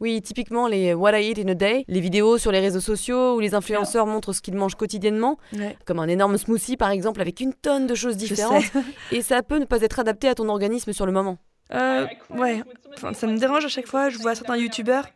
Oui, 0.00 0.20
typiquement 0.20 0.68
les 0.68 0.92
What 0.92 1.18
I 1.18 1.30
Eat 1.30 1.38
in 1.38 1.48
a 1.48 1.54
Day, 1.54 1.84
les 1.88 2.00
vidéos 2.00 2.36
sur 2.36 2.52
les 2.52 2.60
réseaux 2.60 2.80
sociaux 2.80 3.36
où 3.36 3.40
les 3.40 3.54
influenceurs 3.54 4.06
montrent 4.06 4.34
ce 4.34 4.42
qu'ils 4.42 4.54
mangent 4.54 4.74
quotidiennement, 4.74 5.38
Ouais. 5.54 5.76
comme 5.86 5.98
un 6.00 6.08
énorme 6.08 6.36
smoothie 6.36 6.76
par 6.76 6.90
exemple 6.90 7.20
avec 7.22 7.40
une 7.40 7.54
tonne 7.54 7.86
de 7.86 7.94
choses 7.94 8.16
différentes, 8.18 8.64
et 9.12 9.22
ça 9.22 9.42
peut 9.42 9.58
ne 9.58 9.64
pas 9.64 9.80
être 9.80 9.98
adapté 9.98 10.28
à 10.28 10.34
ton 10.34 10.48
organisme 10.50 10.92
sur 10.92 11.06
le 11.06 11.12
moment. 11.12 11.38
Euh, 11.74 12.06
ouais, 12.30 12.62
enfin, 12.94 13.12
ça 13.12 13.26
me 13.26 13.36
dérange 13.38 13.64
à 13.64 13.68
chaque 13.68 13.86
fois. 13.88 14.08
Je 14.08 14.18
vois 14.18 14.34
certains 14.34 14.56
youtubeurs. 14.56 15.06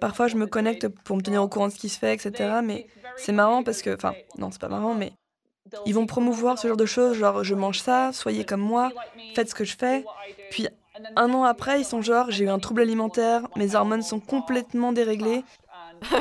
Parfois, 0.00 0.28
je 0.28 0.36
me 0.36 0.46
connecte 0.46 0.88
pour 0.88 1.16
me 1.16 1.22
tenir 1.22 1.42
au 1.42 1.48
courant 1.48 1.68
de 1.68 1.72
ce 1.72 1.78
qui 1.78 1.88
se 1.88 1.98
fait, 1.98 2.12
etc. 2.14 2.60
Mais 2.62 2.86
c'est 3.16 3.32
marrant 3.32 3.62
parce 3.62 3.80
que, 3.80 3.94
enfin, 3.94 4.14
non, 4.38 4.50
c'est 4.50 4.60
pas 4.60 4.68
marrant, 4.68 4.94
mais 4.94 5.12
ils 5.86 5.94
vont 5.94 6.06
promouvoir 6.06 6.58
ce 6.58 6.68
genre 6.68 6.76
de 6.76 6.86
choses, 6.86 7.16
genre 7.16 7.42
je 7.42 7.54
mange 7.54 7.80
ça, 7.80 8.12
soyez 8.12 8.44
comme 8.44 8.60
moi, 8.60 8.90
faites 9.34 9.48
ce 9.48 9.54
que 9.54 9.64
je 9.64 9.76
fais. 9.76 10.04
Puis 10.50 10.68
un 11.16 11.32
an 11.32 11.44
après, 11.44 11.80
ils 11.80 11.84
sont 11.84 12.02
genre 12.02 12.30
j'ai 12.30 12.44
eu 12.44 12.48
un 12.48 12.58
trouble 12.58 12.82
alimentaire, 12.82 13.48
mes 13.56 13.74
hormones 13.74 14.02
sont 14.02 14.20
complètement 14.20 14.92
déréglées, 14.92 15.42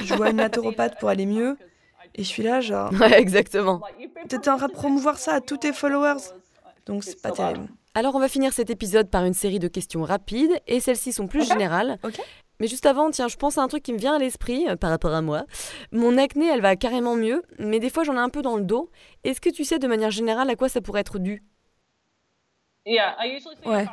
je 0.04 0.13
vois 0.15 0.30
une 0.30 0.38
naturopathe 0.38 0.98
pour 1.00 1.10
aller 1.10 1.26
mieux. 1.26 1.58
Et 2.15 2.24
je 2.24 2.28
suis 2.28 2.43
là, 2.43 2.62
genre, 2.62 2.91
Ouais, 2.93 3.19
exactement. 3.19 3.82
t'étais 4.30 4.50
en 4.50 4.58
train 4.58 4.67
de 4.67 4.74
promouvoir 4.74 5.17
ça 5.17 5.34
à 5.36 5.41
tous 5.41 5.58
tes 5.58 5.74
followers. 5.74 6.22
Donc 6.86 7.04
c'est 7.04 7.22
pas 7.22 7.32
terrible. 7.32 7.67
Alors 7.95 8.15
on 8.15 8.19
va 8.19 8.27
finir 8.27 8.53
cet 8.53 8.69
épisode 8.69 9.10
par 9.10 9.23
une 9.23 9.34
série 9.36 9.60
de 9.60 9.67
questions 9.67 10.03
rapides, 10.03 10.60
et 10.67 10.79
celles-ci 10.79 11.13
sont 11.13 11.27
plus 11.27 11.47
générales. 11.47 11.99
Mais 12.60 12.67
juste 12.67 12.86
avant, 12.86 13.10
tiens, 13.12 13.27
je 13.27 13.36
pense 13.36 13.58
à 13.58 13.62
un 13.62 13.67
truc 13.67 13.84
qui 13.84 13.93
me 13.93 13.97
vient 13.97 14.15
à 14.15 14.19
l'esprit 14.19 14.67
euh, 14.67 14.75
par 14.75 14.89
rapport 14.89 15.13
à 15.13 15.21
moi. 15.21 15.43
Mon 15.91 16.17
acné, 16.17 16.47
elle 16.47 16.62
va 16.62 16.75
carrément 16.75 17.15
mieux, 17.15 17.43
mais 17.60 17.79
des 17.79 17.89
fois 17.89 18.03
j'en 18.03 18.15
ai 18.15 18.19
un 18.19 18.29
peu 18.29 18.41
dans 18.41 18.58
le 18.58 18.63
dos. 18.63 18.89
Est-ce 19.23 19.41
que 19.41 19.49
tu 19.49 19.63
sais 19.63 19.79
de 19.79 19.88
manière 19.88 20.12
générale 20.12 20.49
à 20.49 20.56
quoi 20.56 20.69
ça 20.69 20.82
pourrait 20.82 21.01
être 21.01 21.19
dû? 21.19 21.43
Ouais. 23.65 23.86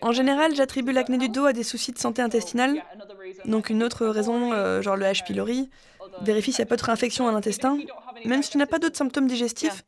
En 0.00 0.12
général, 0.12 0.54
j'attribue 0.54 0.92
l'acné 0.92 1.18
du 1.18 1.28
dos 1.28 1.44
à 1.44 1.52
des 1.52 1.62
soucis 1.62 1.92
de 1.92 1.98
santé 1.98 2.22
intestinale. 2.22 2.82
Donc 3.44 3.70
une 3.70 3.82
autre 3.82 4.06
raison, 4.06 4.52
euh, 4.52 4.80
genre 4.82 4.96
le 4.96 5.04
H. 5.04 5.24
pylori, 5.24 5.68
vérifie 6.22 6.52
s'il 6.52 6.62
n'y 6.62 6.66
a 6.66 6.68
pas 6.68 6.76
d'autres 6.76 6.90
infections 6.90 7.28
à 7.28 7.32
l'intestin. 7.32 7.78
Même 8.24 8.42
si 8.42 8.50
tu 8.50 8.58
n'as 8.58 8.66
pas 8.66 8.78
d'autres 8.78 8.96
symptômes 8.96 9.26
digestifs, 9.26 9.84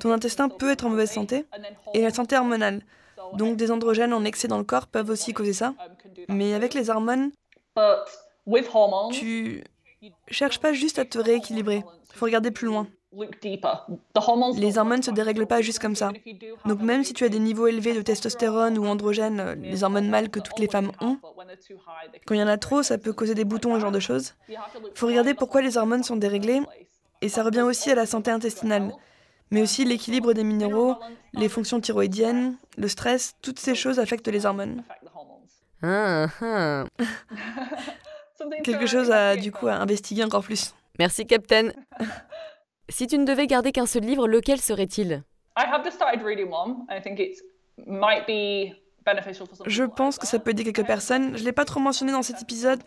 ton 0.00 0.12
intestin 0.12 0.48
peut 0.48 0.70
être 0.70 0.84
en 0.84 0.90
mauvaise 0.90 1.10
santé. 1.10 1.44
Et 1.94 2.02
la 2.02 2.10
santé 2.10 2.36
hormonale. 2.36 2.82
Donc 3.34 3.56
des 3.56 3.70
androgènes 3.70 4.12
en 4.12 4.24
excès 4.24 4.48
dans 4.48 4.58
le 4.58 4.64
corps 4.64 4.86
peuvent 4.86 5.10
aussi 5.10 5.32
causer 5.32 5.52
ça. 5.52 5.74
Mais 6.28 6.54
avec 6.54 6.74
les 6.74 6.90
hormones, 6.90 7.30
tu 9.12 9.64
cherches 10.28 10.58
pas 10.58 10.72
juste 10.72 10.98
à 10.98 11.04
te 11.04 11.18
rééquilibrer. 11.18 11.84
Faut 12.14 12.24
regarder 12.26 12.50
plus 12.50 12.66
loin. 12.66 12.86
Les 14.56 14.78
hormones 14.78 14.98
ne 14.98 15.02
se 15.02 15.10
dérèglent 15.10 15.46
pas 15.46 15.60
juste 15.62 15.80
comme 15.80 15.96
ça. 15.96 16.12
Donc 16.64 16.80
même 16.80 17.02
si 17.02 17.12
tu 17.12 17.24
as 17.24 17.28
des 17.28 17.40
niveaux 17.40 17.66
élevés 17.66 17.92
de 17.92 18.02
testostérone 18.02 18.78
ou 18.78 18.86
androgènes, 18.86 19.40
euh, 19.40 19.54
les 19.56 19.82
hormones 19.82 20.08
mâles 20.08 20.30
que 20.30 20.38
toutes 20.38 20.60
les 20.60 20.68
femmes 20.68 20.92
ont, 21.00 21.18
quand 22.24 22.34
il 22.34 22.40
y 22.40 22.42
en 22.42 22.46
a 22.46 22.56
trop, 22.56 22.84
ça 22.84 22.98
peut 22.98 23.12
causer 23.12 23.34
des 23.34 23.44
boutons 23.44 23.72
et 23.72 23.74
ce 23.74 23.80
genre 23.80 23.90
de 23.90 23.98
choses. 23.98 24.34
Faut 24.94 25.08
regarder 25.08 25.34
pourquoi 25.34 25.60
les 25.60 25.76
hormones 25.76 26.04
sont 26.04 26.16
déréglées, 26.16 26.60
et 27.20 27.28
ça 27.28 27.42
revient 27.42 27.62
aussi 27.62 27.90
à 27.90 27.96
la 27.96 28.06
santé 28.06 28.30
intestinale, 28.30 28.92
mais 29.50 29.62
aussi 29.62 29.84
l'équilibre 29.84 30.32
des 30.32 30.44
minéraux, 30.44 30.96
les 31.32 31.48
fonctions 31.48 31.80
thyroïdiennes, 31.80 32.56
le 32.76 32.88
stress, 32.88 33.34
toutes 33.42 33.58
ces 33.58 33.74
choses 33.74 33.98
affectent 33.98 34.28
les 34.28 34.46
hormones. 34.46 34.82
Ah, 35.82 36.26
ah. 36.40 36.84
Quelque 38.64 38.86
chose 38.86 39.10
à 39.10 39.36
du 39.36 39.52
coup 39.52 39.68
à 39.68 39.74
investiguer 39.74 40.24
encore 40.24 40.42
plus. 40.42 40.74
Merci, 40.98 41.26
Captain. 41.26 41.70
si 42.88 43.06
tu 43.06 43.18
ne 43.18 43.24
devais 43.24 43.46
garder 43.46 43.72
qu'un 43.72 43.86
seul 43.86 44.02
livre, 44.02 44.28
lequel 44.28 44.60
serait-il? 44.60 45.22
Je 49.66 49.84
pense 49.84 50.18
que 50.18 50.26
ça 50.26 50.38
peut 50.38 50.50
aider 50.50 50.64
quelques 50.64 50.86
personnes. 50.86 51.36
Je 51.36 51.44
l'ai 51.44 51.52
pas 51.52 51.64
trop 51.64 51.80
mentionné 51.80 52.12
dans 52.12 52.22
cet 52.22 52.42
épisode, 52.42 52.80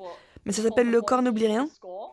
mais 0.46 0.52
ça 0.52 0.62
s'appelle 0.62 0.90
Le 0.90 1.02
corps 1.02 1.22
n'oublie 1.22 1.48
rien. 1.48 1.68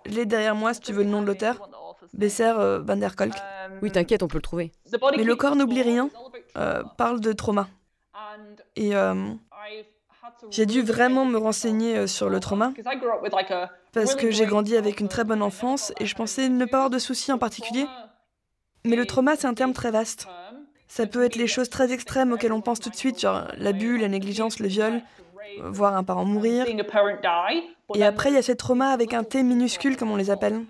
Je 0.06 0.12
l'ai 0.12 0.26
derrière 0.26 0.54
moi 0.54 0.74
si 0.74 0.80
tu 0.80 0.92
veux 0.92 1.04
le 1.04 1.10
nom 1.10 1.20
de 1.20 1.26
l'auteur. 1.26 1.68
Besser 2.12 2.52
euh, 2.58 2.80
van 2.82 2.96
der 2.96 3.16
Kolk. 3.16 3.34
Oui, 3.82 3.90
t'inquiète, 3.90 4.22
on 4.22 4.28
peut 4.28 4.38
le 4.38 4.42
trouver. 4.42 4.72
Mais 5.16 5.24
Le 5.24 5.36
corps 5.36 5.56
n'oublie 5.56 5.82
rien 5.82 6.10
euh, 6.56 6.82
parle 6.96 7.20
de 7.20 7.32
trauma. 7.32 7.68
Et 8.76 8.94
euh, 8.94 9.14
J'ai 10.50 10.66
dû 10.66 10.82
vraiment 10.82 11.24
me 11.24 11.38
renseigner 11.38 11.96
euh, 11.96 12.06
sur 12.06 12.28
le 12.28 12.40
trauma 12.40 12.72
parce 13.92 14.14
que 14.14 14.30
j'ai 14.30 14.46
grandi 14.46 14.76
avec 14.76 15.00
une 15.00 15.08
très 15.08 15.24
bonne 15.24 15.42
enfance 15.42 15.92
et 15.98 16.06
je 16.06 16.14
pensais 16.14 16.48
ne 16.48 16.64
pas 16.64 16.78
avoir 16.78 16.90
de 16.90 16.98
soucis 16.98 17.32
en 17.32 17.38
particulier. 17.38 17.86
Mais 18.84 18.96
le 18.96 19.06
trauma, 19.06 19.36
c'est 19.36 19.46
un 19.46 19.54
terme 19.54 19.72
très 19.72 19.90
vaste. 19.90 20.26
Ça 20.88 21.06
peut 21.06 21.24
être 21.24 21.36
les 21.36 21.46
choses 21.46 21.70
très 21.70 21.92
extrêmes 21.92 22.32
auxquelles 22.32 22.52
on 22.52 22.60
pense 22.60 22.80
tout 22.80 22.90
de 22.90 22.96
suite, 22.96 23.20
genre 23.20 23.46
l'abus, 23.56 23.98
la 23.98 24.08
négligence, 24.08 24.58
le 24.58 24.66
viol, 24.66 25.02
voir 25.60 25.96
un 25.96 26.02
parent 26.02 26.24
mourir. 26.24 26.66
Et 27.94 28.04
après, 28.04 28.30
il 28.30 28.34
y 28.34 28.38
a 28.38 28.42
ces 28.42 28.56
traumas 28.56 28.90
avec 28.90 29.14
un 29.14 29.22
T 29.22 29.42
minuscule, 29.42 29.96
comme 29.96 30.10
on 30.10 30.16
les 30.16 30.30
appelle. 30.30 30.64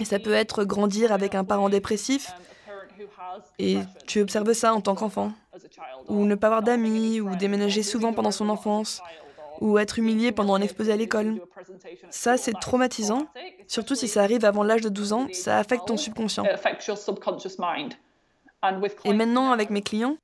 Et 0.00 0.04
ça 0.04 0.18
peut 0.18 0.32
être 0.32 0.64
grandir 0.64 1.12
avec 1.12 1.34
un 1.34 1.44
parent 1.44 1.68
dépressif. 1.68 2.32
Et 3.58 3.78
tu 4.06 4.20
observes 4.20 4.52
ça 4.52 4.74
en 4.74 4.80
tant 4.80 4.94
qu'enfant. 4.94 5.32
Ou 6.08 6.24
ne 6.24 6.34
pas 6.34 6.48
avoir 6.48 6.62
d'amis, 6.62 7.20
ou 7.20 7.34
déménager 7.36 7.82
souvent 7.82 8.12
pendant 8.12 8.30
son 8.30 8.48
enfance, 8.48 9.02
ou 9.60 9.78
être 9.78 9.98
humilié 9.98 10.32
pendant 10.32 10.54
un 10.54 10.60
exposé 10.60 10.92
à 10.92 10.96
l'école. 10.96 11.40
Ça, 12.10 12.36
c'est 12.36 12.54
traumatisant. 12.60 13.26
Surtout 13.66 13.94
si 13.94 14.08
ça 14.08 14.22
arrive 14.22 14.44
avant 14.44 14.62
l'âge 14.62 14.82
de 14.82 14.88
12 14.88 15.12
ans, 15.12 15.26
ça 15.32 15.58
affecte 15.58 15.86
ton 15.86 15.96
subconscient. 15.96 16.44
Et 19.04 19.12
maintenant, 19.12 19.52
avec 19.52 19.70
mes 19.70 19.82
clients, 19.82 20.16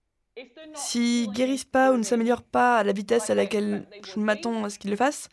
S'ils 0.75 1.31
guérissent 1.31 1.65
pas 1.65 1.93
ou 1.93 1.97
ne 1.97 2.03
s'améliorent 2.03 2.43
pas 2.43 2.79
à 2.79 2.85
la 2.85 2.93
vitesse 2.93 3.31
à 3.31 3.35
laquelle 3.35 3.87
je 4.05 4.19
m'attends 4.21 4.65
à 4.65 4.71
ce 4.71 4.79
qu'ils 4.79 4.91
le 4.91 4.97
fassent, 4.97 5.29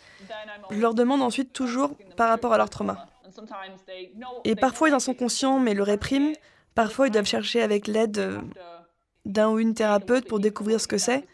je 0.70 0.80
leur 0.80 0.93
demande 0.93 1.22
ensuite 1.22 1.54
toujours 1.54 1.91
par 2.15 2.30
rapport 2.30 2.54
à 2.54 2.58
leur 2.58 2.70
trauma. 2.70 3.08
Et 4.44 4.56
parfois 4.56 4.90
ils 4.90 4.96
en 4.96 5.00
sont 5.00 5.13
conscients 5.13 5.60
mais 5.60 5.74
le 5.74 5.84
répriment, 5.84 6.34
parfois 6.76 7.08
ils 7.08 7.12
doivent 7.12 7.26
chercher 7.26 7.62
avec 7.62 7.88
l'aide 7.88 8.40
d'un 9.26 9.50
ou 9.50 9.60
une 9.60 9.74
thérapeute 9.74 10.28
pour 10.28 10.40
découvrir 10.40 10.80
ce 10.80 10.88
que 10.88 10.98
c'est. 10.98 11.26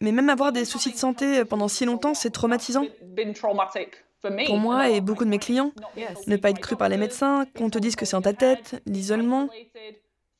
Mais 0.00 0.12
même 0.12 0.28
avoir 0.28 0.52
des 0.52 0.64
soucis 0.64 0.92
de 0.92 0.96
santé 0.96 1.44
pendant 1.44 1.68
si 1.68 1.84
longtemps, 1.84 2.14
c'est 2.14 2.30
traumatisant. 2.30 2.84
Pour 4.46 4.58
moi 4.58 4.88
et 4.88 5.00
beaucoup 5.00 5.24
de 5.24 5.30
mes 5.30 5.38
clients, 5.38 5.72
ne 6.26 6.36
pas 6.36 6.50
être 6.50 6.60
cru 6.60 6.76
par 6.76 6.88
les 6.88 6.96
médecins, 6.96 7.46
qu'on 7.56 7.70
te 7.70 7.78
dise 7.78 7.96
que 7.96 8.04
c'est 8.04 8.16
en 8.16 8.22
ta 8.22 8.32
tête, 8.32 8.80
l'isolement. 8.86 9.48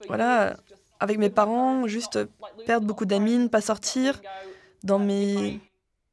Voilà, 0.09 0.57
avec 1.01 1.19
mes 1.19 1.31
parents, 1.31 1.87
juste 1.87 2.19
perdre 2.67 2.87
beaucoup 2.87 3.07
d'amis, 3.07 3.39
ne 3.39 3.49
pas 3.49 3.61
sortir. 3.61 4.21
Dans 4.83 4.99
mes, 4.99 5.61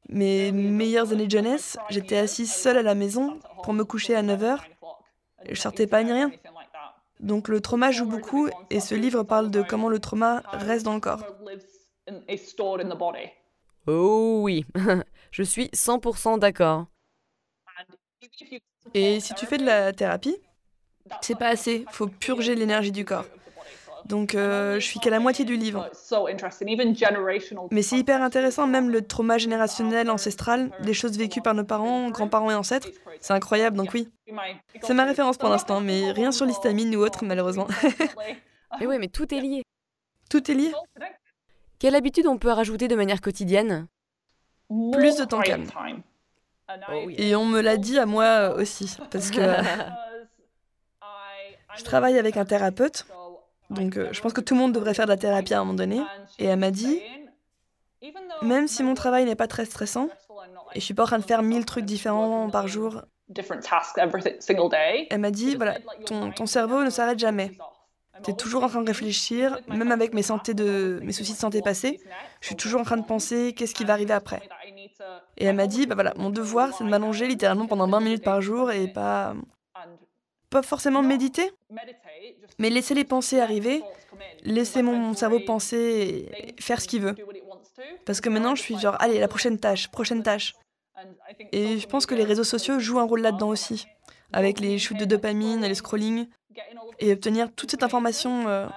mes 0.08 0.52
meilleures 0.52 1.12
années 1.12 1.26
de 1.26 1.30
jeunesse, 1.30 1.76
j'étais 1.90 2.16
assise 2.16 2.52
seule 2.52 2.78
à 2.78 2.82
la 2.82 2.94
maison 2.94 3.38
pour 3.62 3.72
me 3.72 3.84
coucher 3.84 4.14
à 4.14 4.22
9h. 4.22 4.58
Et 5.46 5.54
je 5.54 5.60
sortais 5.60 5.86
pas 5.86 6.02
ni 6.02 6.12
rien. 6.12 6.30
Donc 7.20 7.48
le 7.48 7.60
trauma 7.60 7.90
joue 7.90 8.06
beaucoup 8.06 8.48
et 8.70 8.80
ce 8.80 8.94
livre 8.94 9.22
parle 9.22 9.50
de 9.50 9.62
comment 9.62 9.88
le 9.88 9.98
trauma 9.98 10.42
reste 10.52 10.84
dans 10.84 10.94
le 10.94 11.00
corps. 11.00 11.24
Oh 13.86 14.40
oui, 14.42 14.64
je 15.30 15.42
suis 15.42 15.66
100% 15.66 16.38
d'accord. 16.38 16.86
Et 18.94 19.20
si 19.20 19.34
tu 19.34 19.46
fais 19.46 19.58
de 19.58 19.64
la 19.64 19.92
thérapie, 19.92 20.36
c'est 21.20 21.38
pas 21.38 21.48
assez, 21.48 21.84
faut 21.90 22.06
purger 22.06 22.54
l'énergie 22.54 22.92
du 22.92 23.04
corps. 23.04 23.26
Donc 24.06 24.34
euh, 24.34 24.80
je 24.80 24.84
suis 24.84 25.00
qu'à 25.00 25.10
la 25.10 25.20
moitié 25.20 25.44
du 25.44 25.56
livre. 25.56 25.88
Mais 27.70 27.82
c'est 27.82 27.96
hyper 27.96 28.22
intéressant, 28.22 28.66
même 28.66 28.90
le 28.90 29.02
trauma 29.02 29.38
générationnel, 29.38 30.10
ancestral, 30.10 30.70
des 30.82 30.94
choses 30.94 31.16
vécues 31.16 31.40
par 31.40 31.54
nos 31.54 31.64
parents, 31.64 32.10
grands-parents 32.10 32.50
et 32.50 32.54
ancêtres. 32.54 32.88
C'est 33.20 33.32
incroyable, 33.32 33.76
donc 33.76 33.90
oui. 33.94 34.08
C'est 34.82 34.94
ma 34.94 35.04
référence 35.04 35.38
pour 35.38 35.48
l'instant, 35.48 35.80
mais 35.80 36.10
rien 36.12 36.32
sur 36.32 36.46
l'histamine 36.46 36.94
ou 36.96 37.00
autre, 37.00 37.24
malheureusement. 37.24 37.66
mais 38.80 38.86
oui, 38.86 38.98
mais 38.98 39.08
tout 39.08 39.32
est 39.34 39.40
lié. 39.40 39.62
Tout 40.30 40.50
est 40.50 40.54
lié. 40.54 40.72
Quelle 41.78 41.94
habitude 41.94 42.26
on 42.26 42.38
peut 42.38 42.50
rajouter 42.50 42.88
de 42.88 42.96
manière 42.96 43.20
quotidienne? 43.20 43.86
Plus 44.92 45.16
de 45.16 45.24
temps 45.24 45.42
calme. 45.42 45.66
Oh 46.90 47.10
et 47.10 47.36
on 47.36 47.44
me 47.44 47.60
l'a 47.60 47.76
dit 47.76 47.98
à 47.98 48.06
moi 48.06 48.54
aussi, 48.56 48.96
parce 49.10 49.30
que 49.30 49.40
je 51.76 51.84
travaille 51.84 52.18
avec 52.18 52.38
un 52.38 52.46
thérapeute 52.46 53.06
donc 53.70 53.96
euh, 53.96 54.08
je 54.12 54.20
pense 54.20 54.32
que 54.32 54.40
tout 54.40 54.54
le 54.54 54.60
monde 54.60 54.72
devrait 54.72 54.94
faire 54.94 55.06
de 55.06 55.10
la 55.10 55.16
thérapie 55.16 55.54
à 55.54 55.58
un 55.58 55.64
moment 55.64 55.74
donné. 55.74 56.00
Et 56.38 56.46
elle 56.46 56.58
m'a 56.58 56.70
dit, 56.70 57.00
même 58.42 58.68
si 58.68 58.82
mon 58.82 58.94
travail 58.94 59.24
n'est 59.24 59.36
pas 59.36 59.46
très 59.46 59.64
stressant, 59.64 60.08
et 60.74 60.80
je 60.80 60.84
suis 60.84 60.94
pas 60.94 61.04
en 61.04 61.06
train 61.06 61.18
de 61.18 61.24
faire 61.24 61.42
mille 61.42 61.64
trucs 61.64 61.84
différents 61.84 62.50
par 62.50 62.68
jour, 62.68 63.02
elle 65.10 65.20
m'a 65.20 65.30
dit, 65.30 65.56
voilà, 65.56 65.78
ton, 66.06 66.46
cerveau 66.46 66.82
ne 66.82 66.90
s'arrête 66.90 67.18
jamais. 67.18 67.52
Tu 68.22 68.30
es 68.30 68.34
toujours 68.34 68.62
en 68.62 68.68
train 68.68 68.82
de 68.82 68.86
réfléchir, 68.86 69.58
même 69.68 69.90
avec 69.90 70.14
mes, 70.14 70.22
de, 70.22 71.00
mes 71.02 71.12
soucis 71.12 71.32
de 71.32 71.38
santé 71.38 71.62
passés, 71.62 72.00
je 72.40 72.46
suis 72.46 72.56
toujours 72.56 72.80
en 72.80 72.84
train 72.84 72.96
de 72.96 73.04
penser 73.04 73.54
qu'est-ce 73.54 73.74
qui 73.74 73.84
va 73.84 73.94
arriver 73.94 74.12
après. 74.12 74.42
Et 75.36 75.46
elle 75.46 75.56
m'a 75.56 75.66
dit, 75.66 75.86
bah 75.86 75.94
voilà, 75.94 76.12
mon 76.16 76.30
devoir, 76.30 76.72
c'est 76.74 76.84
de 76.84 76.88
m'allonger 76.88 77.26
littéralement 77.26 77.66
pendant 77.66 77.88
20 77.88 78.00
minutes 78.00 78.24
par 78.24 78.40
jour 78.40 78.70
et 78.70 78.86
pas, 78.88 79.34
pas 80.54 80.62
forcément 80.62 81.02
méditer, 81.02 81.50
mais 82.60 82.70
laisser 82.70 82.94
les 82.94 83.02
pensées 83.02 83.40
arriver, 83.40 83.82
laisser 84.44 84.82
mon 84.82 85.12
cerveau 85.12 85.40
penser 85.40 86.30
et 86.32 86.62
faire 86.62 86.80
ce 86.80 86.86
qu'il 86.86 87.02
veut. 87.02 87.16
Parce 88.06 88.20
que 88.20 88.28
maintenant, 88.28 88.54
je 88.54 88.62
suis 88.62 88.78
genre, 88.78 88.96
allez, 89.00 89.18
la 89.18 89.26
prochaine 89.26 89.58
tâche, 89.58 89.88
prochaine 89.88 90.22
tâche. 90.22 90.54
Et 91.50 91.80
je 91.80 91.86
pense 91.88 92.06
que 92.06 92.14
les 92.14 92.22
réseaux 92.22 92.44
sociaux 92.44 92.78
jouent 92.78 93.00
un 93.00 93.04
rôle 93.04 93.22
là-dedans 93.22 93.48
aussi, 93.48 93.88
avec 94.32 94.60
les 94.60 94.78
shoots 94.78 94.96
de 94.96 95.04
dopamine 95.04 95.64
et 95.64 95.68
les 95.68 95.74
scrolling, 95.74 96.28
et 97.00 97.12
obtenir 97.12 97.52
toute 97.52 97.72
cette 97.72 97.82
information. 97.82 98.46
Euh, 98.46 98.68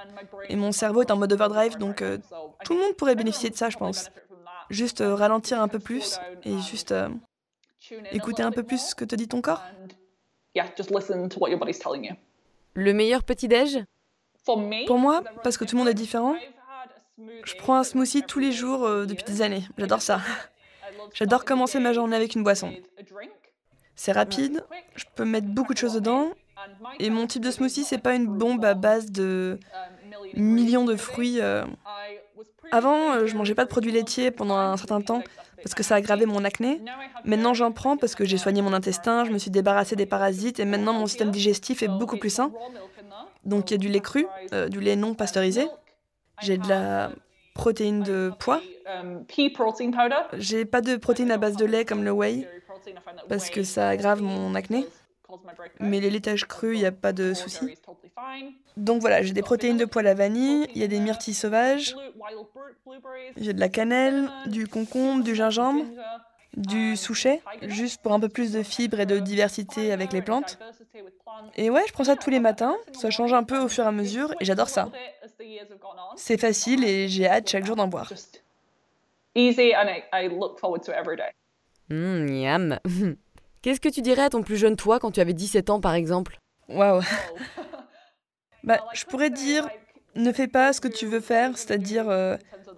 et 0.49 0.55
mon 0.55 0.71
cerveau 0.71 1.03
est 1.03 1.11
en 1.11 1.17
mode 1.17 1.31
overdrive, 1.31 1.77
donc 1.77 2.01
euh, 2.01 2.17
tout 2.65 2.73
le 2.73 2.79
monde 2.79 2.95
pourrait 2.95 3.15
bénéficier 3.15 3.51
de 3.51 3.55
ça, 3.55 3.69
je 3.69 3.77
pense. 3.77 4.09
Juste 4.71 5.01
euh, 5.01 5.13
ralentir 5.13 5.61
un 5.61 5.67
peu 5.67 5.77
plus 5.77 6.19
et 6.43 6.57
juste 6.57 6.91
écouter 8.11 8.41
un 8.41 8.51
peu 8.51 8.63
plus 8.63 8.81
ce 8.89 8.95
que 8.95 9.05
te 9.05 9.13
dit 9.13 9.27
ton 9.27 9.41
corps. 9.41 9.61
Le 12.74 12.93
meilleur 12.93 13.24
petit-déj 13.24 13.80
Pour 14.88 14.98
moi, 14.98 15.24
parce 15.43 15.58
que 15.58 15.65
tout 15.65 15.76
le 15.76 15.80
monde 15.80 15.89
est 15.89 15.93
différent, 15.93 16.36
je 17.46 17.56
prends 17.56 17.76
un 17.76 17.84
smoothie 17.84 18.24
tous 18.24 18.39
les 18.39 18.52
jours 18.52 18.86
euh, 18.86 19.06
depuis 19.06 19.24
des 19.24 19.41
années. 19.41 19.63
J'adore 19.78 20.02
ça. 20.02 20.22
J'adore 21.13 21.46
commencer 21.46 21.80
ma 21.80 21.93
journée 21.93 22.15
avec 22.15 22.36
une 22.36 22.43
boisson. 22.43 22.72
C'est 23.96 24.12
rapide, 24.12 24.63
je 24.96 25.06
peux 25.15 25.26
mettre 25.26 25.48
beaucoup 25.48 25.74
de 25.74 25.80
choses 25.80 25.96
dedans. 25.96 26.30
Et 27.00 27.10
mon 27.10 27.26
type 27.26 27.43
de 27.43 27.52
smoothie, 27.52 27.84
c'est 27.84 27.98
pas 27.98 28.13
une 28.13 28.28
bombe 28.28 28.63
à 28.65 28.76
base 28.76 29.12
de 29.12 29.60
millions 30.36 30.86
de 30.86 30.96
fruits. 30.96 31.41
Euh. 31.41 31.65
Avant, 32.72 33.13
euh, 33.13 33.26
je 33.26 33.36
mangeais 33.36 33.56
pas 33.56 33.63
de 33.63 33.70
produits 33.70 33.91
laitiers 33.91 34.30
pendant 34.30 34.58
un 34.58 34.78
certain 34.78 35.02
temps 35.02 35.24
parce 35.63 35.74
que 35.74 35.84
ça 35.84 35.96
a 35.96 35.98
aggravé 35.98 36.26
mon 36.26 36.43
acné. 36.43 36.82
Maintenant, 37.26 37.54
j'en 37.54 37.72
prends 37.72 37.98
parce 37.98 38.15
que 38.15 38.26
j'ai 38.26 38.38
soigné 38.38 38.62
mon 38.62 38.74
intestin, 38.74 39.26
je 39.26 39.32
me 39.32 39.38
suis 39.38 39.52
débarrassé 39.52 39.96
des 39.96 40.06
parasites 40.06 40.60
et 40.60 40.65
maintenant 40.65 40.93
mon 40.93 41.08
système 41.08 41.32
digestif 41.32 41.84
est 41.84 41.88
beaucoup 41.88 42.17
plus 42.17 42.30
sain. 42.30 42.52
Donc 43.46 43.70
il 43.70 43.74
y 43.74 43.76
a 43.76 43.78
du 43.78 43.89
lait 43.89 44.02
cru, 44.02 44.28
euh, 44.54 44.67
du 44.67 44.80
lait 44.80 44.96
non 44.96 45.13
pasteurisé. 45.13 45.67
J'ai 46.41 46.58
de 46.58 46.67
la 46.67 47.12
protéine 47.54 48.04
de 48.04 48.32
pois. 48.39 48.62
J'ai 50.34 50.65
pas 50.65 50.82
de 50.82 50.96
protéine 50.96 51.32
à 51.32 51.38
base 51.38 51.56
de 51.56 51.65
lait 51.65 51.86
comme 51.86 52.04
le 52.04 52.12
whey 52.12 52.48
parce 53.28 53.50
que 53.50 53.63
ça 53.63 53.89
aggrave 53.89 54.22
mon 54.22 54.54
acné. 54.56 54.86
Mais 55.80 56.00
les 56.00 56.10
laitages 56.10 56.46
crus, 56.46 56.78
il 56.78 56.80
n'y 56.80 56.86
a 56.86 56.91
pas 56.91 57.13
de 57.13 57.34
souci. 57.34 57.76
Donc 58.77 59.01
voilà, 59.01 59.23
j'ai 59.23 59.34
des 59.34 59.41
protéines 59.41 59.77
de 59.77 59.86
poil 59.86 60.06
à 60.08 60.13
vanille, 60.13 60.67
il 60.75 60.82
y 60.82 60.84
a 60.84 60.88
des 60.88 60.99
myrtilles 60.99 61.34
sauvages, 61.34 61.95
j'ai 63.36 63.53
de 63.53 63.60
la 63.60 63.69
cannelle, 63.69 64.30
du 64.45 64.67
concombre, 64.67 65.23
du 65.23 65.36
gingembre, 65.36 65.86
du 66.56 66.95
souchet, 66.95 67.41
juste 67.63 68.01
pour 68.01 68.13
un 68.13 68.19
peu 68.19 68.30
plus 68.30 68.51
de 68.51 68.63
fibres 68.63 68.99
et 68.99 69.06
de 69.06 69.19
diversité 69.19 69.91
avec 69.91 70.13
les 70.13 70.21
plantes. 70.21 70.60
Et 71.56 71.69
ouais, 71.69 71.84
je 71.88 71.93
prends 71.93 72.03
ça 72.03 72.15
tous 72.15 72.30
les 72.30 72.39
matins, 72.39 72.75
ça 72.93 73.10
change 73.10 73.34
un 73.34 73.43
peu 73.43 73.60
au 73.60 73.67
fur 73.67 73.84
et 73.84 73.88
à 73.88 73.91
mesure 73.91 74.34
et 74.39 74.45
j'adore 74.45 74.69
ça. 74.69 74.89
C'est 76.15 76.38
facile 76.38 76.84
et 76.84 77.08
j'ai 77.08 77.27
hâte 77.27 77.49
chaque 77.49 77.65
jour 77.65 77.75
d'en 77.75 77.88
boire. 77.88 78.12
Mmh, 81.89 82.75
Qu'est-ce 83.62 83.80
que 83.80 83.89
tu 83.89 84.01
dirais 84.01 84.23
à 84.23 84.30
ton 84.30 84.43
plus 84.43 84.58
jeune 84.58 84.75
toi 84.75 84.99
quand 84.99 85.12
tu 85.12 85.19
avais 85.19 85.34
17 85.34 85.69
ans 85.69 85.80
par 85.80 85.93
exemple? 85.93 86.39
Waouh 86.69 87.01
Bah, 88.67 88.84
je 88.93 89.06
pourrais 89.06 89.30
dire 89.30 89.67
ne 90.15 90.32
fais 90.34 90.47
pas 90.47 90.73
ce 90.73 90.82
que 90.82 90.88
tu 90.89 91.06
veux 91.06 91.21
faire, 91.21 91.58
c'est-à-dire 91.58 92.10
euh, 92.10 92.36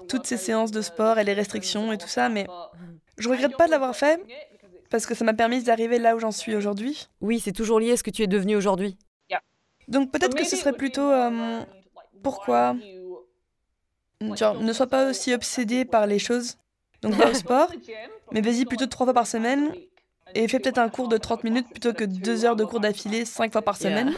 toutes 0.07 0.27
ces 0.27 0.37
séances 0.37 0.71
de 0.71 0.81
sport 0.81 1.17
et 1.17 1.23
les 1.23 1.33
restrictions 1.33 1.91
et 1.91 1.97
tout 1.97 2.07
ça, 2.07 2.29
mais 2.29 2.45
je 3.17 3.27
regrette 3.27 3.57
pas 3.57 3.65
de 3.65 3.71
l'avoir 3.71 3.95
fait 3.95 4.21
parce 4.91 5.05
que 5.05 5.15
ça 5.15 5.25
m'a 5.25 5.33
permis 5.33 5.63
d'arriver 5.63 5.97
là 5.97 6.15
où 6.15 6.19
j'en 6.19 6.31
suis 6.31 6.55
aujourd'hui. 6.55 7.07
Oui, 7.21 7.39
c'est 7.39 7.51
toujours 7.51 7.79
lié 7.79 7.93
à 7.93 7.97
ce 7.97 8.03
que 8.03 8.11
tu 8.11 8.21
es 8.23 8.27
devenu 8.27 8.55
aujourd'hui. 8.55 8.97
Donc 9.87 10.11
peut-être 10.11 10.35
que 10.35 10.45
ce 10.45 10.55
serait 10.55 10.73
plutôt 10.73 11.09
euh, 11.09 11.61
pourquoi 12.21 12.75
Genre, 14.35 14.61
ne 14.61 14.73
sois 14.73 14.87
pas 14.87 15.09
aussi 15.09 15.33
obsédé 15.33 15.85
par 15.85 16.05
les 16.05 16.19
choses. 16.19 16.57
Donc 17.01 17.13
va 17.13 17.31
au 17.31 17.33
sport, 17.33 17.71
mais 18.31 18.41
vas-y 18.41 18.65
plutôt 18.65 18.85
trois 18.85 19.05
fois 19.07 19.13
par 19.13 19.25
semaine 19.25 19.73
et 20.35 20.47
fais 20.47 20.59
peut-être 20.59 20.77
un 20.77 20.89
cours 20.89 21.07
de 21.07 21.17
30 21.17 21.43
minutes 21.43 21.69
plutôt 21.69 21.93
que 21.93 22.03
deux 22.03 22.45
heures 22.45 22.55
de 22.55 22.65
cours 22.65 22.81
d'affilée 22.81 23.25
cinq 23.25 23.53
fois 23.53 23.63
par 23.63 23.77
semaine. 23.77 24.13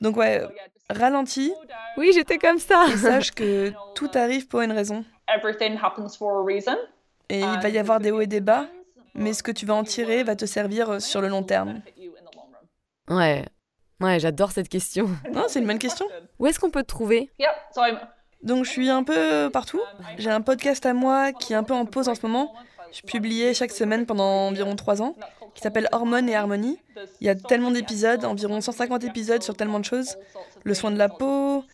Donc 0.00 0.16
ouais, 0.16 0.42
ralentis. 0.90 1.52
Oui, 1.96 2.12
j'étais 2.14 2.38
comme 2.38 2.58
ça. 2.58 2.86
Et 2.92 2.96
sache 2.96 3.30
que 3.30 3.72
tout 3.94 4.10
arrive 4.14 4.48
pour 4.48 4.60
une 4.60 4.72
raison. 4.72 5.04
Et 7.30 7.40
il 7.40 7.60
va 7.60 7.68
y 7.68 7.78
avoir 7.78 8.00
des 8.00 8.10
hauts 8.10 8.20
et 8.20 8.26
des 8.26 8.40
bas, 8.40 8.66
mais 9.14 9.32
ce 9.32 9.42
que 9.42 9.50
tu 9.50 9.64
vas 9.64 9.74
en 9.74 9.84
tirer 9.84 10.22
va 10.22 10.36
te 10.36 10.44
servir 10.44 11.00
sur 11.00 11.20
le 11.20 11.28
long 11.28 11.42
terme. 11.42 11.80
Ouais, 13.08 13.44
ouais, 14.00 14.20
j'adore 14.20 14.52
cette 14.52 14.68
question. 14.68 15.08
Non, 15.32 15.44
c'est 15.48 15.60
une 15.60 15.66
bonne 15.66 15.78
question. 15.78 16.06
Où 16.38 16.46
est-ce 16.46 16.58
qu'on 16.58 16.70
peut 16.70 16.82
te 16.82 16.88
trouver? 16.88 17.30
Donc 18.42 18.66
je 18.66 18.70
suis 18.70 18.90
un 18.90 19.02
peu 19.02 19.48
partout. 19.50 19.80
J'ai 20.18 20.30
un 20.30 20.42
podcast 20.42 20.84
à 20.84 20.92
moi 20.92 21.32
qui 21.32 21.54
est 21.54 21.56
un 21.56 21.64
peu 21.64 21.72
en 21.74 21.86
pause 21.86 22.08
en 22.08 22.14
ce 22.14 22.26
moment. 22.26 22.54
Je 22.92 23.00
publiais 23.00 23.54
chaque 23.54 23.72
semaine 23.72 24.06
pendant 24.06 24.48
environ 24.48 24.76
trois 24.76 25.02
ans, 25.02 25.16
qui 25.54 25.62
s'appelle 25.62 25.88
Hormones 25.92 26.28
et 26.28 26.34
Harmonie. 26.34 26.78
Il 27.20 27.26
y 27.26 27.30
a 27.30 27.34
tellement 27.34 27.70
d'épisodes, 27.70 28.24
environ 28.24 28.60
150 28.60 29.04
épisodes 29.04 29.42
sur 29.42 29.56
tellement 29.56 29.80
de 29.80 29.84
choses. 29.84 30.16
Le 30.64 30.74
soin 30.74 30.90
de 30.90 30.98
la 30.98 31.08
peau, 31.08 31.64